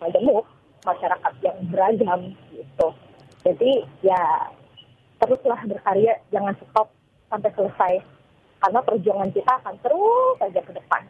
[0.00, 0.44] majemuk,
[0.84, 2.20] masyarakat yang beragam
[2.52, 2.88] gitu.
[3.44, 4.48] Jadi ya
[5.20, 6.88] teruslah berkarya, jangan stop
[7.28, 7.94] sampai selesai.
[8.64, 11.02] Karena perjuangan kita akan terus saja ke depan.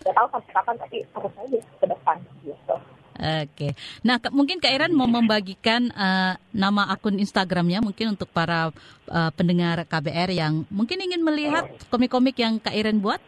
[0.00, 2.76] Tidak tahu sampai kapan, tapi terus saja ke depan gitu.
[3.20, 8.72] Oke, nah mungkin Kak Iran mau membagikan uh, nama akun Instagramnya mungkin untuk para
[9.12, 13.20] uh, pendengar KBR yang mungkin ingin melihat komik-komik yang Kak Iran buat.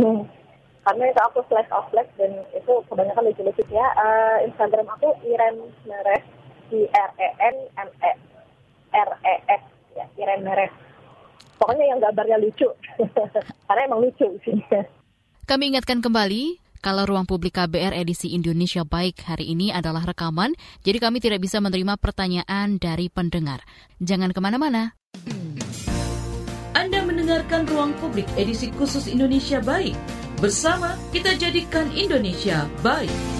[0.00, 0.24] Hmm.
[0.80, 3.84] Karena itu aku flash of flash dan itu kebanyakan lucu-lucu ya.
[4.00, 6.24] Uh, Instagram aku Iren Meres
[6.72, 8.12] I R E N M E
[8.96, 10.72] R E S ya Iren Meres.
[11.60, 12.72] Pokoknya yang gambarnya lucu.
[13.68, 14.56] Karena emang lucu sih.
[15.50, 20.54] Kami ingatkan kembali kalau ruang publik KBR edisi Indonesia Baik hari ini adalah rekaman,
[20.86, 23.58] jadi kami tidak bisa menerima pertanyaan dari pendengar.
[23.98, 24.94] Jangan ke mana-mana.
[26.70, 29.98] Anda mendengarkan Ruang Publik edisi khusus Indonesia Baik.
[30.38, 33.39] Bersama kita jadikan Indonesia baik.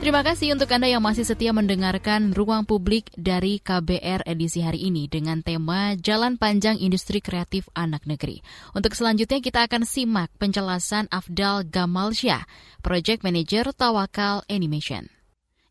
[0.00, 5.12] Terima kasih untuk Anda yang masih setia mendengarkan Ruang Publik dari KBR edisi hari ini
[5.12, 8.40] dengan tema Jalan Panjang Industri Kreatif Anak Negeri.
[8.72, 12.48] Untuk selanjutnya kita akan simak penjelasan Afdal Gamalsyah,
[12.80, 15.12] Project Manager Tawakal Animation.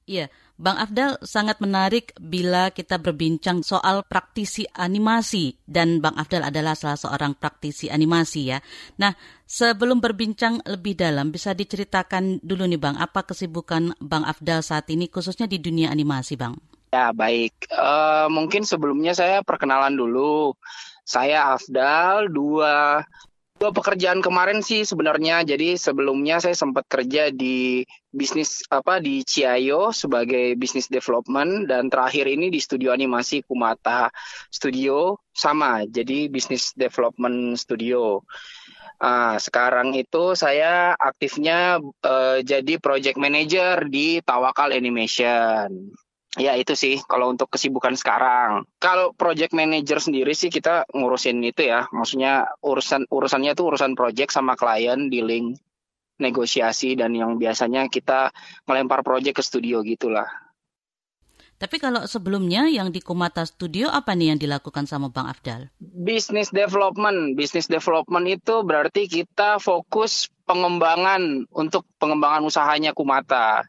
[0.05, 6.75] Iya, Bang Afdal sangat menarik bila kita berbincang soal praktisi animasi dan Bang Afdal adalah
[6.75, 8.59] salah seorang praktisi animasi ya.
[8.99, 9.15] Nah,
[9.47, 15.07] sebelum berbincang lebih dalam bisa diceritakan dulu nih Bang, apa kesibukan Bang Afdal saat ini
[15.07, 16.59] khususnya di dunia animasi Bang?
[16.91, 17.71] Ya, baik.
[17.71, 20.59] Uh, mungkin sebelumnya saya perkenalan dulu.
[21.07, 23.07] Saya Afdal, dua
[23.59, 25.43] dua pekerjaan kemarin sih sebenarnya.
[25.43, 32.25] Jadi sebelumnya saya sempat kerja di bisnis apa di Ciayo sebagai bisnis development dan terakhir
[32.25, 34.07] ini di studio animasi Kumata
[34.47, 35.83] Studio sama.
[35.83, 38.23] Jadi bisnis development studio.
[38.99, 45.91] Uh, sekarang itu saya aktifnya uh, jadi project manager di Tawakal Animation.
[46.37, 48.69] Ya itu sih kalau untuk kesibukan sekarang.
[48.77, 54.29] Kalau project manager sendiri sih kita ngurusin itu ya, maksudnya urusan urusannya itu urusan project
[54.29, 55.57] sama klien, dealing,
[56.21, 58.29] negosiasi dan yang biasanya kita
[58.69, 60.29] melempar project ke studio gitulah.
[61.59, 65.67] Tapi kalau sebelumnya yang di Kumata Studio apa nih yang dilakukan sama Bang Afdal?
[65.83, 67.35] Business development.
[67.35, 73.67] Business development itu berarti kita fokus pengembangan untuk pengembangan usahanya Kumata.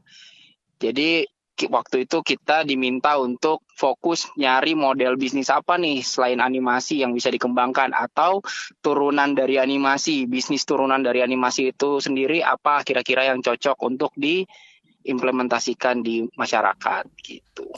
[0.78, 1.26] Jadi
[1.68, 7.28] waktu itu kita diminta untuk fokus nyari model bisnis apa nih selain animasi yang bisa
[7.28, 8.40] dikembangkan atau
[8.80, 16.00] turunan dari animasi, bisnis turunan dari animasi itu sendiri apa kira-kira yang cocok untuk diimplementasikan
[16.00, 17.68] di masyarakat gitu.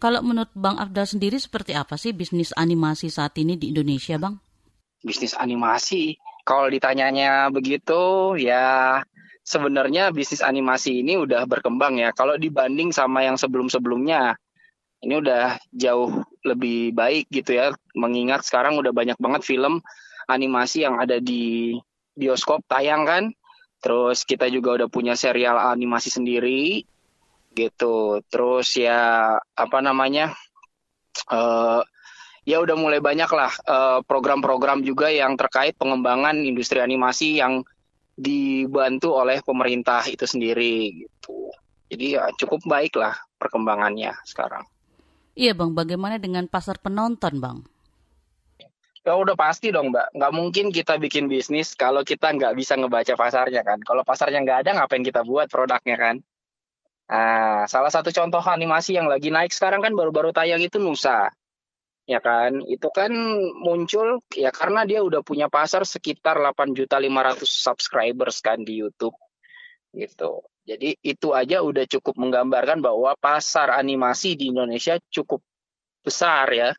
[0.00, 4.40] Kalau menurut Bang Afdal sendiri seperti apa sih bisnis animasi saat ini di Indonesia, Bang?
[5.04, 6.16] Bisnis animasi,
[6.48, 8.98] kalau ditanyanya begitu ya
[9.50, 12.14] sebenarnya bisnis animasi ini udah berkembang ya.
[12.14, 14.38] Kalau dibanding sama yang sebelum-sebelumnya,
[15.02, 17.74] ini udah jauh lebih baik gitu ya.
[17.98, 19.82] Mengingat sekarang udah banyak banget film
[20.30, 21.74] animasi yang ada di
[22.14, 23.24] bioskop tayang kan.
[23.82, 26.86] Terus kita juga udah punya serial animasi sendiri
[27.58, 28.22] gitu.
[28.30, 30.30] Terus ya apa namanya?
[31.26, 31.82] Uh,
[32.46, 37.62] ya udah mulai banyak lah eh, program-program uh, juga yang terkait pengembangan industri animasi yang
[38.20, 41.48] dibantu oleh pemerintah itu sendiri gitu.
[41.90, 44.62] Jadi ya cukup baik lah perkembangannya sekarang.
[45.34, 47.58] Iya bang, bagaimana dengan pasar penonton bang?
[49.00, 53.16] Ya udah pasti dong mbak, nggak mungkin kita bikin bisnis kalau kita nggak bisa ngebaca
[53.16, 53.80] pasarnya kan.
[53.80, 56.16] Kalau pasarnya nggak ada, ngapain kita buat produknya kan?
[57.10, 61.32] Nah, salah satu contoh animasi yang lagi naik sekarang kan baru-baru tayang itu Nusa
[62.04, 62.64] ya kan?
[62.64, 63.12] Itu kan
[63.60, 69.16] muncul ya karena dia udah punya pasar sekitar 8.500 subscribers kan di YouTube
[69.96, 70.44] gitu.
[70.68, 75.42] Jadi itu aja udah cukup menggambarkan bahwa pasar animasi di Indonesia cukup
[76.04, 76.70] besar ya.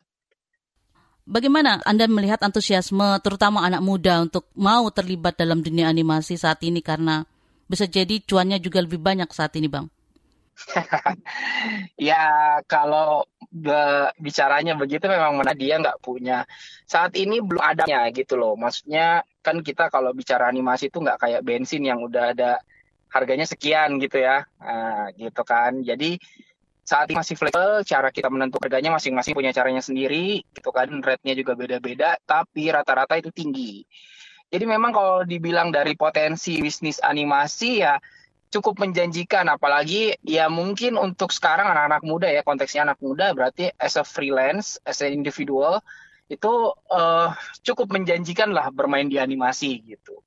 [1.22, 6.82] Bagaimana Anda melihat antusiasme terutama anak muda untuk mau terlibat dalam dunia animasi saat ini?
[6.82, 7.22] Karena
[7.70, 9.86] bisa jadi cuannya juga lebih banyak saat ini, Bang?
[12.10, 12.24] ya
[12.68, 13.26] kalau
[14.16, 16.44] bicaranya begitu memang mana dia nggak punya.
[16.88, 18.56] Saat ini belum adanya gitu loh.
[18.56, 22.60] Maksudnya kan kita kalau bicara animasi itu nggak kayak bensin yang udah ada
[23.12, 24.44] harganya sekian gitu ya.
[24.60, 25.84] Nah, gitu kan.
[25.84, 26.16] Jadi
[26.82, 30.88] saat ini masih fleksibel cara kita menentukan harganya masing-masing punya caranya sendiri gitu kan.
[30.88, 33.84] Rate-nya juga beda-beda tapi rata-rata itu tinggi.
[34.52, 37.96] Jadi memang kalau dibilang dari potensi bisnis animasi ya
[38.52, 43.96] cukup menjanjikan apalagi ya mungkin untuk sekarang anak-anak muda ya konteksnya anak muda berarti as
[43.96, 45.80] a freelance as an individual
[46.28, 46.52] itu
[46.92, 47.32] uh,
[47.64, 50.20] cukup menjanjikan lah bermain di animasi gitu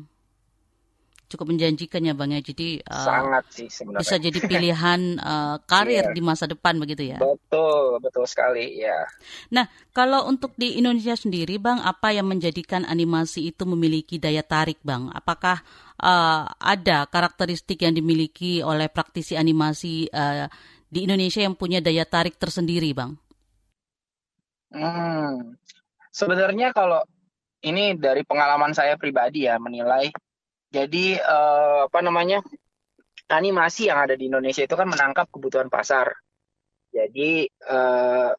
[1.36, 2.42] cukup menjanjikan ya bang ya.
[2.42, 4.02] Jadi uh, sangat sih sebenarnya.
[4.02, 6.16] bisa jadi pilihan uh, karir yeah.
[6.16, 7.20] di masa depan begitu ya?
[7.20, 9.04] Betul betul sekali ya
[9.52, 14.80] nah kalau untuk di Indonesia sendiri bang apa yang menjadikan animasi itu memiliki daya tarik
[14.82, 15.12] bang?
[15.12, 15.60] Apakah
[16.00, 20.48] uh, ada karakteristik yang dimiliki oleh praktisi animasi uh,
[20.90, 23.20] di Indonesia yang punya daya tarik tersendiri, Bang?
[24.72, 25.60] Hmm,
[26.12, 27.04] sebenarnya kalau
[27.66, 30.12] ini dari pengalaman saya pribadi ya menilai,
[30.76, 32.44] jadi uh, apa namanya
[33.32, 36.12] animasi yang ada di Indonesia itu kan menangkap kebutuhan pasar.
[36.92, 38.36] Jadi uh,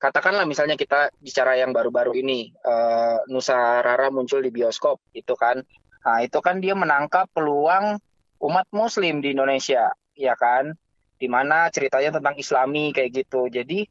[0.00, 5.60] katakanlah misalnya kita bicara yang baru-baru ini uh, Nusa Rara muncul di bioskop itu kan
[6.06, 7.98] Nah, itu kan dia menangkap peluang
[8.38, 10.70] umat muslim di Indonesia, ya kan?
[11.18, 13.50] Di mana ceritanya tentang islami kayak gitu.
[13.50, 13.82] Jadi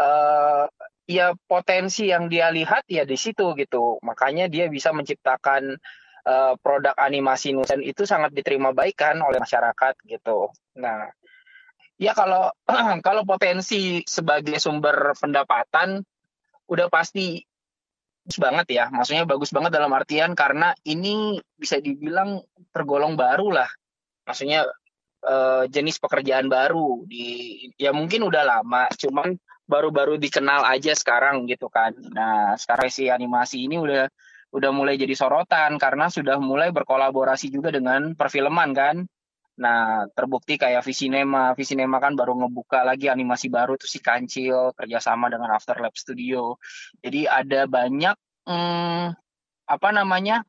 [0.00, 0.64] uh,
[1.04, 4.00] ya potensi yang dia lihat ya di situ gitu.
[4.00, 5.76] Makanya dia bisa menciptakan
[6.26, 10.50] uh, produk animasi Nusan itu sangat diterima baik kan oleh masyarakat gitu.
[10.80, 11.08] Nah,
[12.00, 12.48] Ya kalau
[13.06, 16.00] kalau potensi sebagai sumber pendapatan
[16.64, 17.44] udah pasti
[18.24, 18.84] bagus banget ya.
[18.88, 22.40] Maksudnya bagus banget dalam artian karena ini bisa dibilang
[22.72, 23.70] tergolong baru lah.
[24.24, 24.64] Maksudnya
[25.28, 29.36] uh, jenis pekerjaan baru di ya mungkin udah lama, cuman
[29.68, 31.92] baru-baru dikenal aja sekarang gitu kan.
[32.16, 34.08] Nah, sekarang si animasi ini udah
[34.50, 38.96] udah mulai jadi sorotan karena sudah mulai berkolaborasi juga dengan perfilman kan.
[39.60, 41.52] Nah, terbukti kayak Visinema.
[41.52, 46.56] Visinema kan baru ngebuka lagi animasi baru tuh si Kancil kerjasama dengan Afterlab Studio.
[47.04, 48.16] Jadi ada banyak
[48.48, 49.06] hmm,
[49.68, 50.42] apa namanya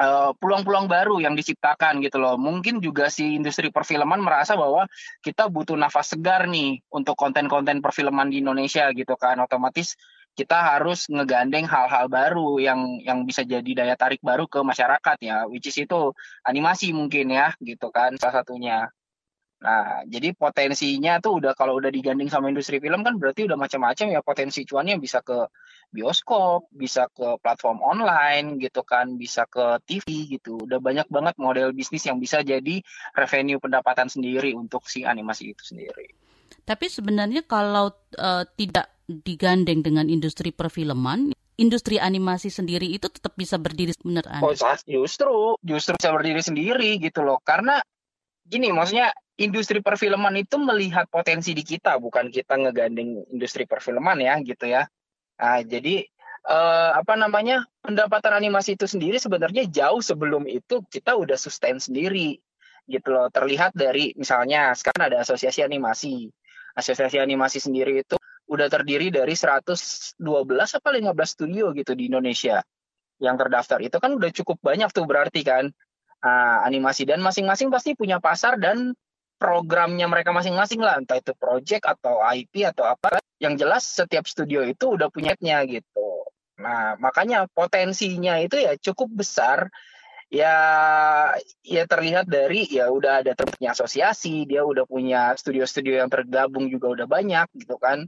[0.00, 2.40] eh, peluang-peluang baru yang diciptakan gitu loh.
[2.40, 4.88] Mungkin juga si industri perfilman merasa bahwa
[5.20, 9.36] kita butuh nafas segar nih untuk konten-konten perfilman di Indonesia gitu kan.
[9.44, 10.00] Otomatis
[10.34, 15.44] kita harus ngegandeng hal-hal baru yang yang bisa jadi daya tarik baru ke masyarakat ya,
[15.50, 16.14] which is itu
[16.46, 18.88] animasi mungkin ya, gitu kan salah satunya.
[19.60, 24.06] Nah, jadi potensinya tuh udah kalau udah digandeng sama industri film kan berarti udah macam-macam
[24.08, 25.36] ya potensi cuannya bisa ke
[25.92, 30.64] bioskop, bisa ke platform online gitu kan, bisa ke TV gitu.
[30.64, 32.80] Udah banyak banget model bisnis yang bisa jadi
[33.12, 36.29] revenue pendapatan sendiri untuk si animasi itu sendiri.
[36.70, 37.90] Tapi sebenarnya kalau
[38.22, 44.54] uh, tidak digandeng dengan industri perfilman, industri animasi sendiri itu tetap bisa berdiri benar Oh,
[44.86, 47.42] justru justru bisa berdiri sendiri gitu loh.
[47.42, 47.82] Karena
[48.46, 54.38] gini, maksudnya industri perfilman itu melihat potensi di kita, bukan kita ngegandeng industri perfilman ya
[54.38, 54.86] gitu ya.
[55.42, 56.06] Nah, jadi
[56.46, 62.38] eh, apa namanya pendapatan animasi itu sendiri sebenarnya jauh sebelum itu kita udah sustain sendiri
[62.86, 63.26] gitu loh.
[63.26, 66.30] Terlihat dari misalnya sekarang ada asosiasi animasi.
[66.74, 68.16] Asosiasi animasi sendiri itu
[68.50, 72.58] udah terdiri dari 112 apa 15 studio gitu di Indonesia
[73.22, 73.78] yang terdaftar.
[73.78, 75.70] Itu kan udah cukup banyak tuh berarti kan
[76.24, 78.96] uh, animasi dan masing-masing pasti punya pasar dan
[79.40, 83.22] programnya mereka masing-masing lah entah itu project atau IP atau apa.
[83.40, 85.32] Yang jelas setiap studio itu udah punya
[85.64, 86.28] gitu.
[86.60, 89.72] Nah, makanya potensinya itu ya cukup besar
[90.30, 90.54] ya
[91.66, 96.86] ya terlihat dari ya udah ada punya asosiasi, dia udah punya studio-studio yang tergabung juga
[96.94, 98.06] udah banyak gitu kan.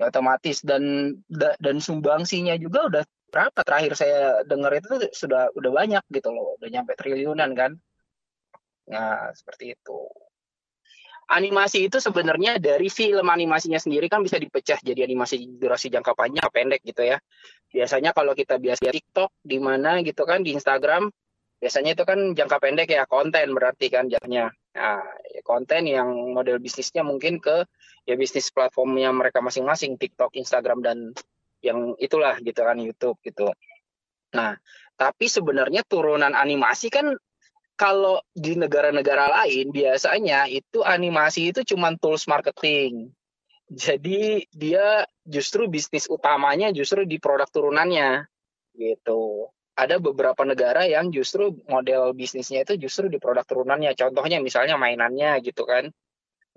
[0.00, 1.14] Ya otomatis dan
[1.60, 6.68] dan sumbangsinya juga udah berapa terakhir saya dengar itu sudah udah banyak gitu loh udah
[6.72, 7.76] nyampe triliunan kan.
[8.88, 10.08] Nah seperti itu.
[11.28, 16.48] Animasi itu sebenarnya dari film animasinya sendiri kan bisa dipecah jadi animasi durasi jangka panjang
[16.48, 17.20] pendek gitu ya.
[17.68, 21.12] Biasanya kalau kita biasa TikTok di mana gitu kan di Instagram
[21.58, 26.62] biasanya itu kan jangka pendek ya konten berarti kan jatuhnya nah ya konten yang model
[26.62, 27.66] bisnisnya mungkin ke
[28.08, 30.98] ya bisnis platformnya mereka masing-masing TikTok, Instagram dan
[31.60, 33.52] yang itulah gitu kan YouTube gitu.
[34.32, 34.56] Nah,
[34.96, 37.12] tapi sebenarnya turunan animasi kan
[37.76, 43.12] kalau di negara-negara lain biasanya itu animasi itu cuma tools marketing.
[43.68, 48.24] Jadi dia justru bisnis utamanya justru di produk turunannya
[48.72, 49.52] gitu.
[49.78, 53.94] Ada beberapa negara yang justru model bisnisnya itu justru di produk turunannya.
[53.94, 55.86] Contohnya misalnya mainannya gitu kan.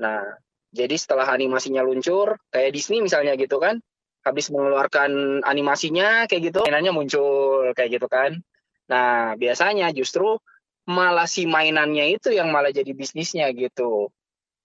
[0.02, 0.26] Nah,
[0.74, 3.78] jadi setelah animasinya luncur, kayak Disney misalnya gitu kan,
[4.26, 8.42] habis mengeluarkan animasinya kayak gitu, mainannya muncul kayak gitu kan.
[8.90, 10.42] Nah, biasanya justru
[10.90, 14.10] malah si mainannya itu yang malah jadi bisnisnya gitu.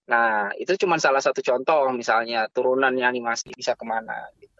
[0.08, 4.54] Nah, itu cuma salah satu contoh misalnya turunannya animasi bisa ke mana gitu.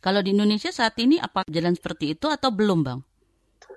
[0.00, 3.00] Kalau di Indonesia saat ini apa jalan seperti itu atau belum, Bang?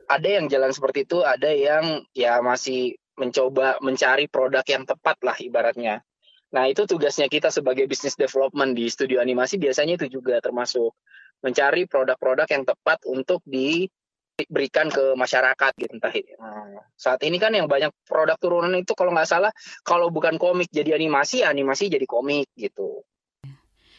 [0.08, 5.36] Ada yang jalan seperti itu, ada yang ya masih mencoba mencari produk yang tepat lah
[5.36, 6.06] ibaratnya.
[6.48, 10.96] Nah, itu tugasnya kita sebagai business development di studio animasi biasanya itu juga termasuk
[11.44, 17.70] mencari produk-produk yang tepat untuk diberikan ke masyarakat gitu entah nah, saat ini kan yang
[17.70, 19.52] banyak produk turunan itu kalau nggak salah
[19.86, 23.06] kalau bukan komik jadi animasi animasi jadi komik gitu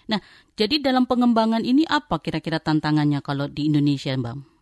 [0.09, 0.19] nah
[0.59, 4.58] jadi dalam pengembangan ini apa kira-kira tantangannya kalau di Indonesia bang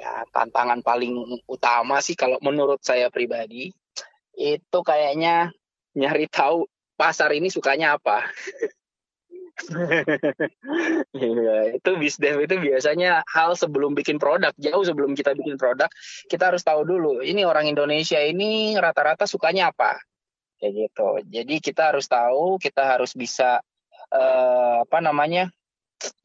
[0.00, 3.68] ya tantangan paling utama sih kalau menurut saya pribadi
[4.32, 5.52] itu kayaknya
[5.92, 6.64] nyari tahu
[6.96, 8.24] pasar ini sukanya apa.
[11.12, 15.92] Iya, itu bisdev itu biasanya hal sebelum bikin produk, jauh sebelum kita bikin produk,
[16.32, 20.00] kita harus tahu dulu ini orang Indonesia ini rata-rata sukanya apa.
[20.56, 21.08] Kayak gitu.
[21.28, 23.60] Jadi kita harus tahu, kita harus bisa
[24.08, 25.52] uh, apa namanya?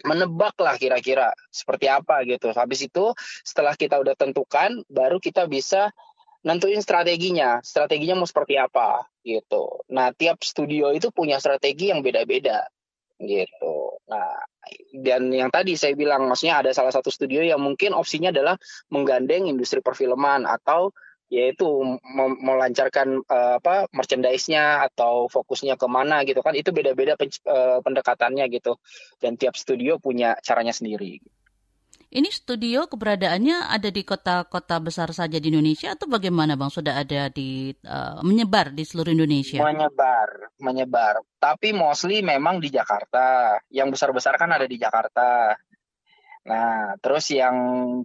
[0.08, 2.52] Menebak lah kira-kira seperti apa gitu.
[2.52, 3.12] Habis itu
[3.44, 5.92] setelah kita udah tentukan, baru kita bisa
[6.46, 9.82] nentuin strateginya, strateginya mau seperti apa gitu.
[9.90, 12.70] Nah, tiap studio itu punya strategi yang beda-beda
[13.18, 13.98] gitu.
[14.06, 14.46] Nah,
[15.02, 18.60] dan yang tadi saya bilang maksudnya ada salah satu studio yang mungkin opsinya adalah
[18.94, 20.94] menggandeng industri perfilman atau
[21.30, 21.66] yaitu
[22.42, 28.78] melancarkan uh, apa merchandise-nya atau fokusnya ke mana gitu kan itu beda-beda uh, pendekatannya gitu
[29.18, 31.18] dan tiap studio punya caranya sendiri.
[32.16, 36.72] Ini studio keberadaannya ada di kota-kota besar saja di Indonesia atau bagaimana bang?
[36.72, 39.60] Sudah ada di uh, menyebar di seluruh Indonesia?
[39.60, 41.20] Menyebar, menyebar.
[41.36, 43.60] Tapi mostly memang di Jakarta.
[43.68, 45.60] Yang besar-besar kan ada di Jakarta.
[46.46, 47.58] Nah, terus yang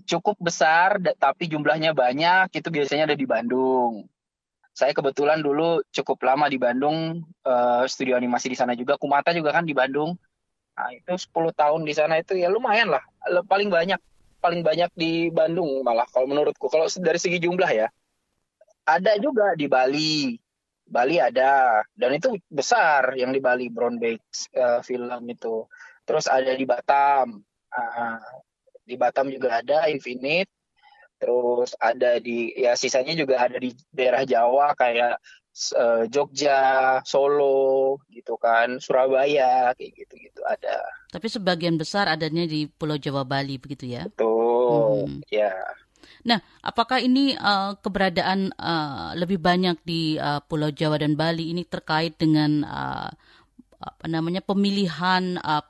[0.08, 4.08] cukup besar tapi jumlahnya banyak itu biasanya ada di Bandung.
[4.72, 8.96] Saya kebetulan dulu cukup lama di Bandung, uh, studio animasi di sana juga.
[8.96, 10.16] Kumata juga kan di Bandung.
[10.72, 13.04] Nah, itu 10 tahun di sana itu ya lumayan lah.
[13.44, 14.00] Paling banyak
[14.40, 17.92] paling banyak di Bandung malah kalau menurutku kalau dari segi jumlah ya.
[18.88, 20.40] Ada juga di Bali.
[20.90, 24.18] Bali ada dan itu besar yang di Bali Brown Bag
[24.56, 25.68] uh, film itu.
[26.08, 27.44] Terus ada di Batam.
[27.70, 28.18] Uh,
[28.82, 30.50] di Batam juga ada Infinite.
[31.20, 35.20] Terus ada di ya sisanya juga ada di daerah Jawa kayak
[35.76, 40.80] uh, Jogja, Solo, gitu kan, Surabaya, kayak gitu-gitu ada.
[41.12, 44.08] Tapi sebagian besar adanya di Pulau Jawa Bali begitu ya?
[44.08, 45.28] Betul, hmm.
[45.28, 45.52] ya.
[46.24, 51.68] Nah, apakah ini uh, keberadaan uh, lebih banyak di uh, Pulau Jawa dan Bali ini
[51.68, 53.12] terkait dengan uh,
[53.80, 55.64] apa namanya pemilihan uh,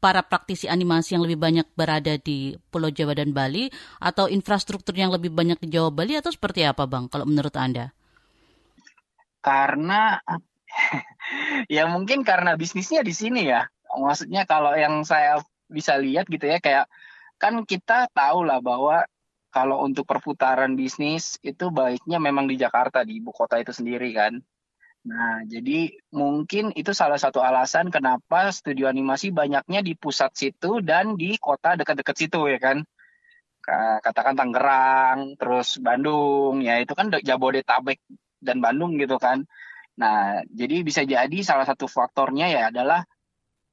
[0.00, 3.68] para praktisi animasi yang lebih banyak berada di Pulau Jawa dan Bali
[4.00, 7.12] atau infrastruktur yang lebih banyak di Jawa Bali atau seperti apa, Bang?
[7.12, 7.92] Kalau menurut Anda?
[9.40, 10.20] karena
[11.76, 16.62] ya mungkin karena bisnisnya di sini ya maksudnya kalau yang saya bisa lihat gitu ya
[16.62, 16.86] kayak
[17.40, 19.02] kan kita tahu lah bahwa
[19.50, 24.38] kalau untuk perputaran bisnis itu baiknya memang di Jakarta di ibu kota itu sendiri kan
[25.00, 31.16] nah jadi mungkin itu salah satu alasan kenapa studio animasi banyaknya di pusat situ dan
[31.16, 32.84] di kota dekat-dekat situ ya kan
[34.04, 38.00] katakan Tangerang terus Bandung ya itu kan Jabodetabek
[38.40, 39.44] dan Bandung gitu kan.
[40.00, 43.04] Nah, jadi bisa jadi salah satu faktornya ya adalah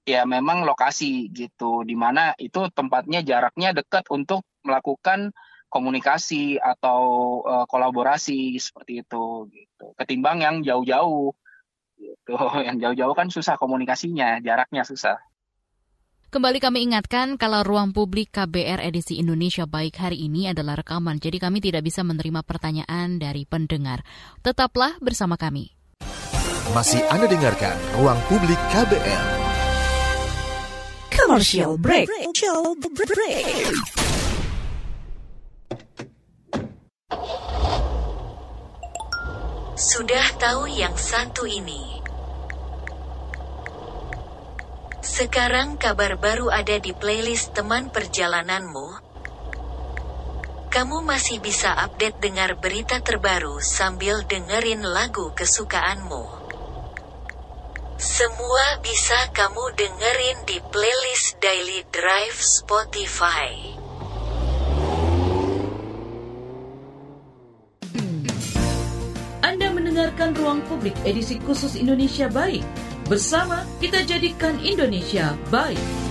[0.04, 5.32] ya memang lokasi gitu, di mana itu tempatnya jaraknya dekat untuk melakukan
[5.68, 7.02] komunikasi atau
[7.44, 9.94] uh, kolaborasi seperti itu gitu.
[10.00, 11.36] Ketimbang yang jauh-jauh
[11.98, 12.36] gitu.
[12.68, 15.18] Yang jauh-jauh kan susah komunikasinya, jaraknya susah.
[16.28, 21.40] Kembali kami ingatkan kalau ruang publik KBR edisi Indonesia Baik hari ini adalah rekaman, jadi
[21.40, 24.04] kami tidak bisa menerima pertanyaan dari pendengar.
[24.44, 25.72] Tetaplah bersama kami.
[26.76, 29.26] Masih Anda dengarkan Ruang Publik KBR.
[31.16, 32.12] Commercial break.
[32.12, 33.48] Commercial break.
[39.78, 42.02] Sudah tahu yang satu ini?
[45.06, 49.06] Sekarang kabar baru ada di playlist teman perjalananmu.
[50.74, 56.26] Kamu masih bisa update dengar berita terbaru sambil dengerin lagu kesukaanmu.
[57.98, 63.87] Semua bisa kamu dengerin di playlist Daily Drive Spotify.
[69.98, 72.62] Mendengarkan Ruang Publik edisi khusus Indonesia Baik
[73.10, 76.07] Bersama kita jadikan Indonesia baik.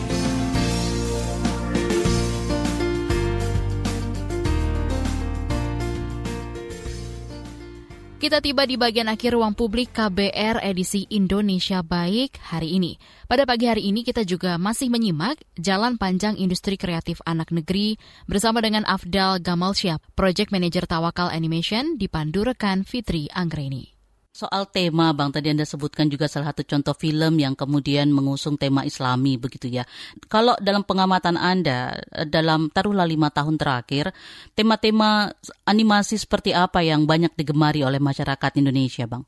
[8.17, 12.97] Kita tiba di bagian akhir ruang publik KBR edisi Indonesia Baik hari ini.
[13.29, 18.65] Pada pagi hari ini kita juga masih menyimak Jalan Panjang Industri Kreatif Anak Negeri bersama
[18.65, 23.96] dengan Afdal Gamal Syab, Project Manager Tawakal Animation dipandu rekan Fitri Anggreni.
[24.37, 28.85] Soal tema, Bang, tadi Anda sebutkan juga salah satu contoh film yang kemudian mengusung tema
[28.85, 29.89] islami begitu ya.
[30.29, 31.97] Kalau dalam pengamatan Anda,
[32.29, 34.13] dalam taruhlah lima tahun terakhir,
[34.53, 35.33] tema-tema
[35.65, 39.25] animasi seperti apa yang banyak digemari oleh masyarakat Indonesia, Bang?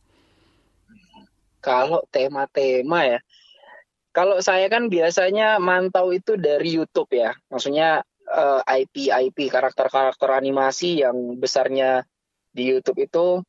[1.64, 3.18] Kalau tema-tema ya,
[4.12, 7.32] kalau saya kan biasanya mantau itu dari YouTube ya.
[7.48, 12.04] Maksudnya eh, IP-IP, karakter-karakter animasi yang besarnya
[12.52, 13.40] di YouTube itu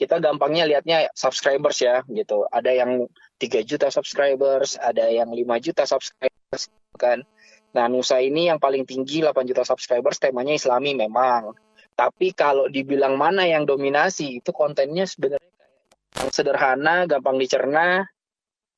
[0.00, 2.48] kita gampangnya lihatnya subscribers ya gitu.
[2.48, 3.04] Ada yang
[3.36, 7.20] 3 juta subscribers, ada yang 5 juta subscribers kan.
[7.76, 11.52] Nah, Nusa ini yang paling tinggi 8 juta subscribers temanya Islami memang.
[11.92, 15.52] Tapi kalau dibilang mana yang dominasi itu kontennya sebenarnya
[16.32, 18.08] sederhana, gampang dicerna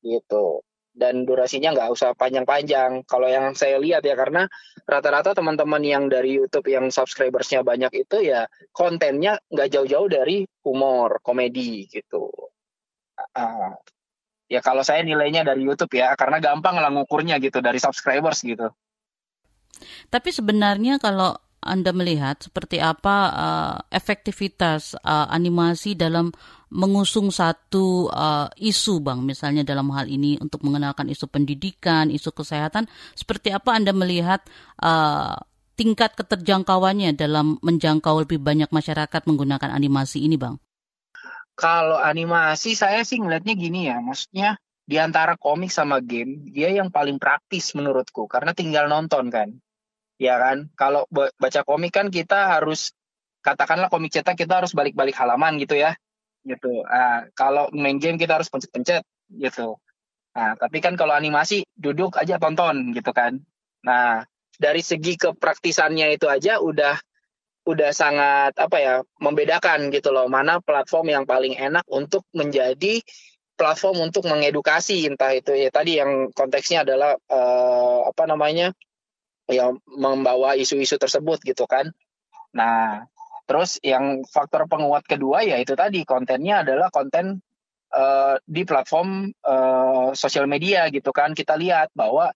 [0.03, 0.59] gitu
[0.93, 3.03] dan durasinya nggak usah panjang-panjang.
[3.09, 4.45] Kalau yang saya lihat ya karena
[4.85, 11.19] rata-rata teman-teman yang dari YouTube yang subscribersnya banyak itu ya kontennya nggak jauh-jauh dari humor,
[11.25, 12.29] komedi gitu.
[13.33, 13.73] Uh,
[14.49, 18.69] ya kalau saya nilainya dari YouTube ya karena gampang lah ngukurnya gitu dari subscribers gitu.
[20.13, 21.33] Tapi sebenarnya kalau
[21.63, 26.29] Anda melihat seperti apa uh, efektivitas uh, animasi dalam
[26.73, 32.89] mengusung satu uh, isu, Bang, misalnya dalam hal ini untuk mengenalkan isu pendidikan, isu kesehatan,
[33.13, 34.41] seperti apa Anda melihat
[34.81, 35.37] uh,
[35.73, 40.57] tingkat keterjangkauannya dalam menjangkau lebih banyak masyarakat menggunakan animasi ini, Bang?
[41.53, 46.89] Kalau animasi saya sih ngelihatnya gini ya, maksudnya di antara komik sama game, dia yang
[46.89, 48.25] paling praktis menurutku.
[48.25, 49.53] Karena tinggal nonton kan
[50.23, 50.71] ya kan?
[50.79, 52.95] Kalau baca komik kan kita harus
[53.43, 55.91] katakanlah komik cetak kita harus balik-balik halaman gitu ya.
[56.47, 56.83] Gitu.
[56.87, 59.03] Nah, kalau main game kita harus pencet-pencet
[59.35, 59.75] gitu.
[60.33, 63.37] Nah tapi kan kalau animasi duduk aja tonton gitu kan.
[63.85, 64.25] Nah
[64.57, 66.97] dari segi kepraktisannya itu aja udah
[67.63, 70.25] udah sangat apa ya membedakan gitu loh.
[70.27, 72.99] Mana platform yang paling enak untuk menjadi
[73.53, 78.73] platform untuk mengedukasi entah itu ya tadi yang konteksnya adalah uh, apa namanya
[79.51, 81.91] yang membawa isu-isu tersebut gitu kan.
[82.55, 83.03] Nah,
[83.43, 87.43] terus yang faktor penguat kedua ya itu tadi kontennya adalah konten
[87.91, 91.35] uh, di platform uh, sosial media gitu kan.
[91.35, 92.31] Kita lihat bahwa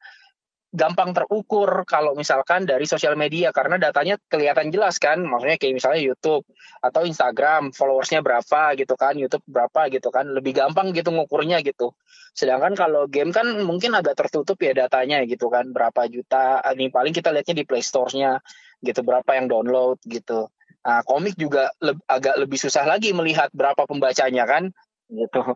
[0.74, 5.24] gampang terukur kalau misalkan dari sosial media karena datanya kelihatan jelas kan.
[5.24, 6.43] Maksudnya kayak misalnya YouTube
[6.84, 10.28] atau Instagram followersnya berapa gitu kan YouTube berapa gitu kan.
[10.28, 11.95] Lebih gampang gitu ngukurnya gitu.
[12.36, 15.72] Sedangkan kalau game kan mungkin agak tertutup ya datanya gitu kan.
[15.72, 18.43] Berapa juta ini paling kita lihatnya di Play Store-nya
[18.84, 20.51] gitu berapa yang download gitu.
[20.84, 24.72] Nah komik juga le agak lebih susah lagi melihat berapa pembacanya kan
[25.07, 25.39] gitu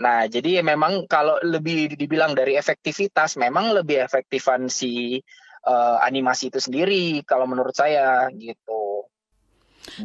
[0.00, 5.20] Nah, jadi memang kalau lebih dibilang dari efektivitas, memang lebih efektifan si
[5.68, 9.06] uh, animasi itu sendiri kalau menurut saya gitu.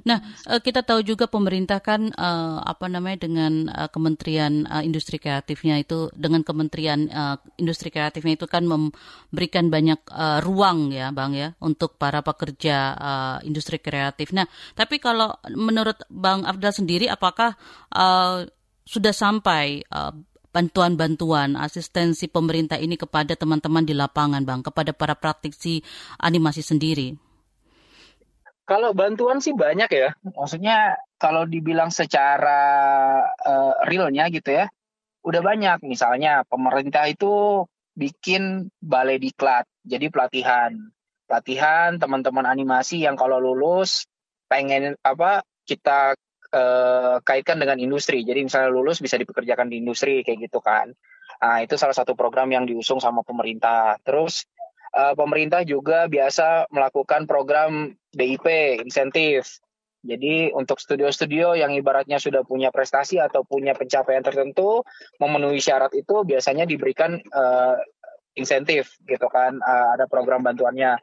[0.04, 0.20] Nah,
[0.50, 5.78] eh, kita tahu juga pemerintah kan uh, apa namanya dengan uh, Kementerian uh, Industri Kreatifnya
[5.80, 11.54] itu dengan Kementerian uh, Industri Kreatifnya itu kan memberikan banyak uh, ruang ya, Bang ya,
[11.62, 14.34] untuk para pekerja uh, industri kreatif.
[14.34, 17.56] Nah, tapi kalau menurut Bang Afdal sendiri apakah
[17.94, 18.44] uh,
[18.88, 20.16] sudah sampai uh,
[20.56, 25.84] bantuan-bantuan asistensi pemerintah ini kepada teman-teman di lapangan, Bang, kepada para praktisi
[26.18, 27.14] animasi sendiri?
[28.68, 30.10] Kalau bantuan sih banyak ya.
[30.24, 32.64] Maksudnya kalau dibilang secara
[33.28, 34.68] uh, realnya gitu ya,
[35.24, 35.84] udah banyak.
[35.88, 37.64] Misalnya pemerintah itu
[37.96, 40.74] bikin balai diklat, jadi pelatihan.
[41.28, 44.08] Pelatihan teman-teman animasi yang kalau lulus
[44.48, 46.16] pengen apa kita
[46.58, 48.26] uh, kaitkan dengan industri.
[48.26, 50.90] Jadi misalnya lulus bisa dipekerjakan di industri kayak gitu kan.
[51.38, 54.02] Nah, itu salah satu program yang diusung sama pemerintah.
[54.02, 54.50] Terus
[54.98, 59.62] uh, pemerintah juga biasa melakukan program BIP, insentif.
[60.08, 64.82] Jadi untuk studio-studio yang ibaratnya sudah punya prestasi atau punya pencapaian tertentu,
[65.20, 67.76] memenuhi syarat itu biasanya diberikan uh,
[68.38, 70.96] insentif gitu kan, uh, ada program bantuannya.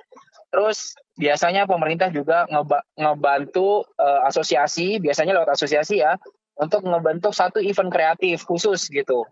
[0.54, 6.14] Terus biasanya pemerintah juga ngeba ngebantu uh, asosiasi, biasanya lewat asosiasi ya,
[6.54, 9.26] untuk ngebentuk satu event kreatif khusus gitu.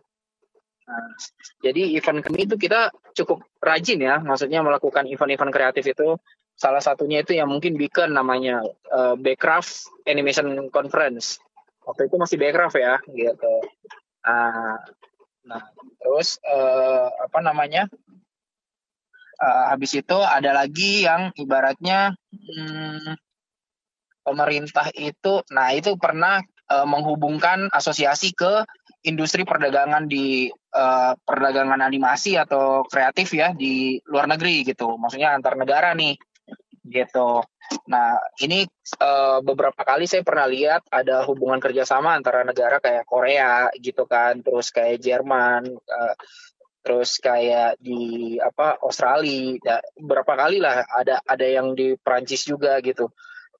[0.82, 1.14] Nah,
[1.62, 6.18] jadi event kami itu kita cukup rajin ya, maksudnya melakukan event-event kreatif itu.
[6.58, 11.38] Salah satunya itu yang mungkin Beacon namanya uh, Backcraft Animation Conference.
[11.86, 13.54] Waktu itu masih Backcraft ya, gitu.
[14.26, 14.74] Uh,
[15.46, 15.62] nah,
[16.02, 17.86] terus uh, apa namanya?
[19.42, 23.18] Uh, habis itu ada lagi yang ibaratnya hmm,
[24.22, 26.38] pemerintah itu, nah itu pernah
[26.70, 28.62] uh, menghubungkan asosiasi ke
[29.02, 30.46] industri perdagangan di
[30.78, 36.14] uh, perdagangan animasi atau kreatif ya di luar negeri gitu, maksudnya antar negara nih
[36.86, 37.42] gitu.
[37.88, 38.62] Nah ini
[39.02, 44.38] uh, beberapa kali saya pernah lihat ada hubungan kerjasama antara negara kayak Korea gitu kan,
[44.38, 46.14] terus kayak Jerman, uh,
[46.82, 52.78] terus kayak di apa Australia ya, berapa kali lah ada ada yang di Prancis juga
[52.82, 53.10] gitu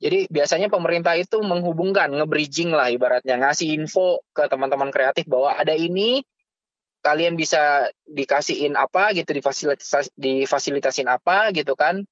[0.03, 5.73] jadi biasanya pemerintah itu menghubungkan nge-bridging lah ibaratnya ngasih info ke teman-teman kreatif bahwa ada
[5.79, 6.27] ini
[7.03, 12.03] kalian bisa dikasihin apa gitu difasilitas difasilitasin apa gitu kan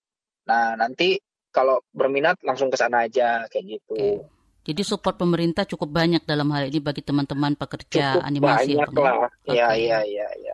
[0.46, 1.18] nah nanti
[1.50, 4.24] kalau berminat langsung ke sana aja kayak gitu.
[4.60, 8.78] Jadi support pemerintah cukup banyak dalam hal ini bagi teman-teman pekerja cukup animasi.
[8.78, 10.28] Banyak lah, iya iya iya.
[10.38, 10.49] Ya.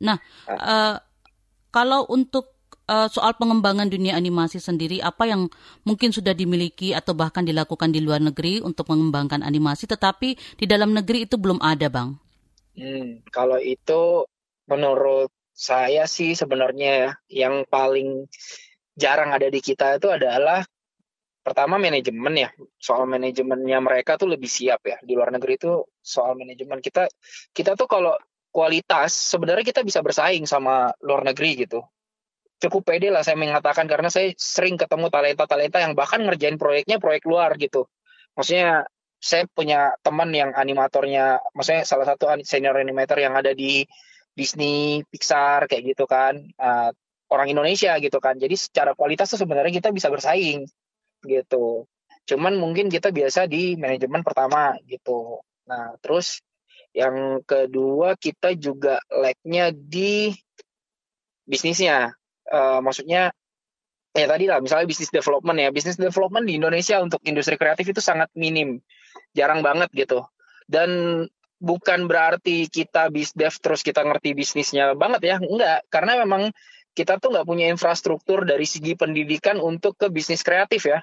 [0.00, 0.16] Nah,
[0.48, 0.96] uh,
[1.70, 2.56] kalau untuk
[2.90, 5.46] uh, soal pengembangan dunia animasi sendiri, apa yang
[5.86, 10.90] mungkin sudah dimiliki atau bahkan dilakukan di luar negeri untuk mengembangkan animasi, tetapi di dalam
[10.90, 12.10] negeri itu belum ada, bang?
[12.74, 14.26] Hmm, kalau itu
[14.66, 18.24] menurut saya sih sebenarnya yang paling
[18.96, 20.64] jarang ada di kita itu adalah
[21.44, 22.50] pertama manajemen ya.
[22.80, 24.96] Soal manajemennya mereka tuh lebih siap ya.
[25.04, 26.80] Di luar negeri itu soal manajemen.
[26.80, 27.08] Kita
[27.52, 28.14] kita tuh kalau
[28.50, 31.80] kualitas sebenarnya kita bisa bersaing sama luar negeri gitu.
[32.60, 37.24] cukup pede lah saya mengatakan karena saya sering ketemu talenta-talenta yang bahkan ngerjain proyeknya proyek
[37.24, 37.88] luar gitu.
[38.36, 38.84] Maksudnya
[39.16, 43.88] saya punya teman yang animatornya, maksudnya salah satu senior animator yang ada di
[44.36, 46.92] Disney, Pixar kayak gitu kan, uh,
[47.28, 48.36] orang Indonesia gitu kan.
[48.36, 50.64] Jadi secara kualitas tuh sebenarnya kita bisa bersaing
[51.24, 51.84] gitu.
[52.24, 55.44] Cuman mungkin kita biasa di manajemen pertama gitu.
[55.68, 56.40] Nah terus
[56.90, 60.34] yang kedua kita juga lag-nya di
[61.46, 62.14] bisnisnya.
[62.50, 63.30] Uh, maksudnya
[64.10, 65.70] ya tadi lah misalnya bisnis development ya.
[65.70, 68.82] Bisnis development di Indonesia untuk industri kreatif itu sangat minim.
[69.34, 70.26] Jarang banget gitu.
[70.66, 71.22] Dan
[71.60, 75.36] bukan berarti kita bis dev terus kita ngerti bisnisnya banget ya.
[75.38, 76.50] Enggak karena memang
[76.90, 80.98] kita tuh nggak punya infrastruktur dari segi pendidikan untuk ke bisnis kreatif ya.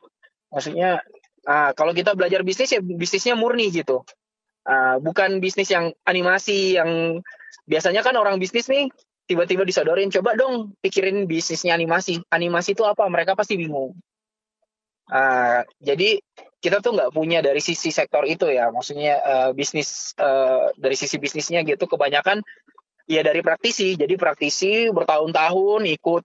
[0.52, 1.00] Maksudnya
[1.48, 4.04] uh, kalau kita belajar bisnis ya bisnisnya murni gitu
[4.68, 7.24] uh, bukan bisnis yang animasi yang
[7.64, 8.92] biasanya kan orang bisnis nih
[9.28, 12.24] tiba-tiba disodorin coba dong pikirin bisnisnya animasi.
[12.32, 13.08] Animasi itu apa?
[13.08, 13.96] Mereka pasti bingung.
[15.08, 16.20] Uh, jadi
[16.60, 18.72] kita tuh nggak punya dari sisi sektor itu ya.
[18.72, 21.88] Maksudnya uh, bisnis uh, dari sisi bisnisnya gitu.
[21.88, 22.40] Kebanyakan
[23.08, 24.00] ya dari praktisi.
[24.00, 26.24] Jadi praktisi bertahun-tahun ikut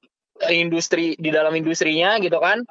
[0.55, 2.63] industri di dalam industrinya gitu kan.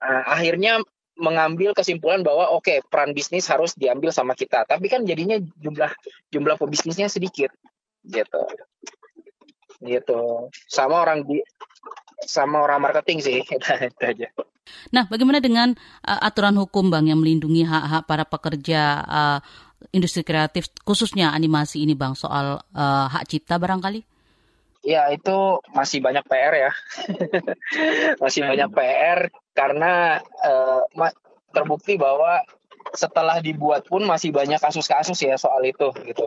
[0.00, 0.80] Uh, akhirnya
[1.20, 4.64] mengambil kesimpulan bahwa oke okay, peran bisnis harus diambil sama kita.
[4.64, 5.92] Tapi kan jadinya jumlah
[6.32, 7.52] jumlah pebisnisnya sedikit
[8.02, 8.42] gitu.
[9.84, 10.20] Gitu.
[10.66, 11.44] Sama orang di
[12.24, 13.56] sama orang marketing sih itu
[14.00, 14.28] aja.
[14.94, 19.38] Nah bagaimana dengan uh, aturan hukum bang yang melindungi hak-hak para pekerja uh,
[19.92, 24.04] industri kreatif khususnya animasi ini bang soal uh, hak cipta barangkali
[24.80, 26.72] Ya itu masih banyak PR ya,
[28.22, 30.80] masih banyak PR karena uh,
[31.52, 32.40] terbukti bahwa
[32.96, 36.24] setelah dibuat pun masih banyak kasus-kasus ya soal itu gitu,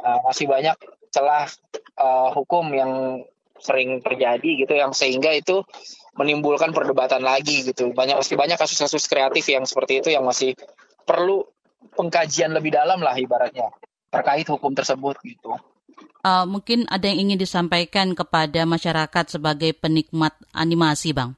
[0.00, 0.80] uh, masih banyak
[1.12, 1.44] celah
[2.00, 3.20] uh, hukum yang
[3.58, 5.66] sering terjadi gitu yang sehingga itu
[6.14, 7.90] menimbulkan perdebatan lagi gitu.
[7.92, 10.54] Banyak masih banyak kasus-kasus kreatif yang seperti itu yang masih
[11.04, 11.44] perlu
[11.94, 13.70] pengkajian lebih dalam lah ibaratnya
[14.08, 15.52] terkait hukum tersebut gitu.
[16.18, 21.32] Uh, mungkin ada yang ingin disampaikan kepada masyarakat sebagai penikmat animasi, bang.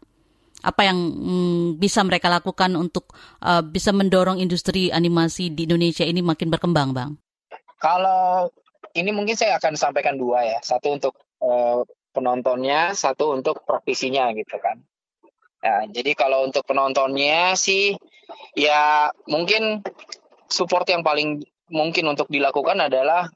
[0.60, 3.12] Apa yang mm, bisa mereka lakukan untuk
[3.44, 7.10] uh, bisa mendorong industri animasi di Indonesia ini makin berkembang, bang?
[7.80, 8.48] Kalau
[8.96, 10.58] ini mungkin saya akan sampaikan dua ya.
[10.64, 14.80] Satu untuk uh, penontonnya, satu untuk praktisinya gitu kan.
[15.60, 17.92] Nah, jadi kalau untuk penontonnya sih
[18.56, 19.84] ya mungkin
[20.48, 23.28] support yang paling mungkin untuk dilakukan adalah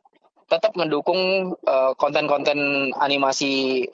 [0.49, 3.85] tetap mendukung eh, konten-konten animasi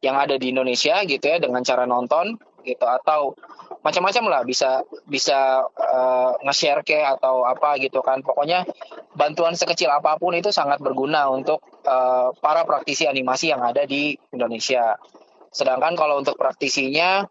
[0.00, 3.36] yang ada di Indonesia gitu ya dengan cara nonton gitu atau
[3.80, 8.20] macam-macam lah bisa bisa uh, nge-share ke atau apa gitu kan.
[8.20, 8.68] Pokoknya
[9.16, 14.12] bantuan sekecil apa pun itu sangat berguna untuk uh, para praktisi animasi yang ada di
[14.36, 15.00] Indonesia.
[15.48, 17.24] Sedangkan kalau untuk praktisinya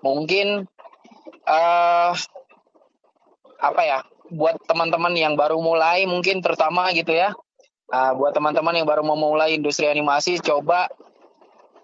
[0.00, 0.64] mungkin
[1.44, 2.12] uh,
[3.60, 3.98] apa ya
[4.32, 7.36] buat teman-teman yang baru mulai mungkin terutama gitu ya
[7.90, 10.88] uh, buat teman-teman yang baru memulai industri animasi coba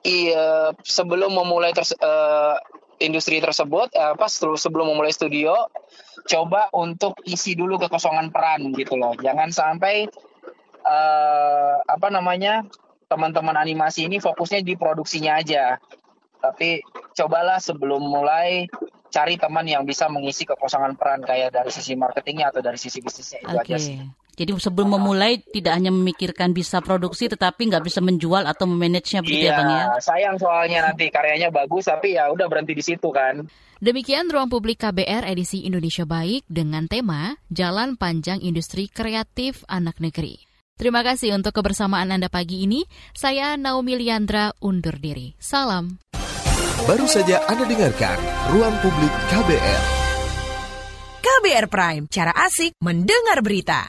[0.06, 2.56] iya sebelum memulai ter, uh,
[3.02, 5.68] industri tersebut eh, apa sebelum memulai studio
[6.24, 9.14] coba untuk isi dulu kekosongan peran gitu loh.
[9.14, 10.10] Jangan sampai
[10.82, 12.66] uh, apa namanya
[13.06, 15.78] teman-teman animasi ini fokusnya di produksinya aja.
[16.42, 16.82] Tapi
[17.14, 18.66] cobalah sebelum mulai
[19.12, 23.46] cari teman yang bisa mengisi kekosongan peran kayak dari sisi marketingnya atau dari sisi bisnisnya.
[23.46, 23.70] Itu okay.
[23.70, 23.96] aja sih
[24.36, 29.48] jadi sebelum memulai tidak hanya memikirkan bisa produksi tetapi nggak bisa menjual atau memanagenya begitu
[29.48, 29.84] ya, iya, ya Bang ya.
[30.04, 33.48] sayang soalnya nanti karyanya bagus tapi ya udah berhenti di situ kan.
[33.76, 40.40] Demikian Ruang Publik KBR edisi Indonesia Baik dengan tema Jalan Panjang Industri Kreatif Anak Negeri.
[40.76, 42.84] Terima kasih untuk kebersamaan Anda pagi ini.
[43.16, 45.32] Saya Naomi Liandra undur diri.
[45.40, 45.96] Salam.
[46.84, 48.16] Baru saja Anda dengarkan
[48.52, 49.82] Ruang Publik KBR.
[51.24, 53.88] KBR Prime, cara asik mendengar berita.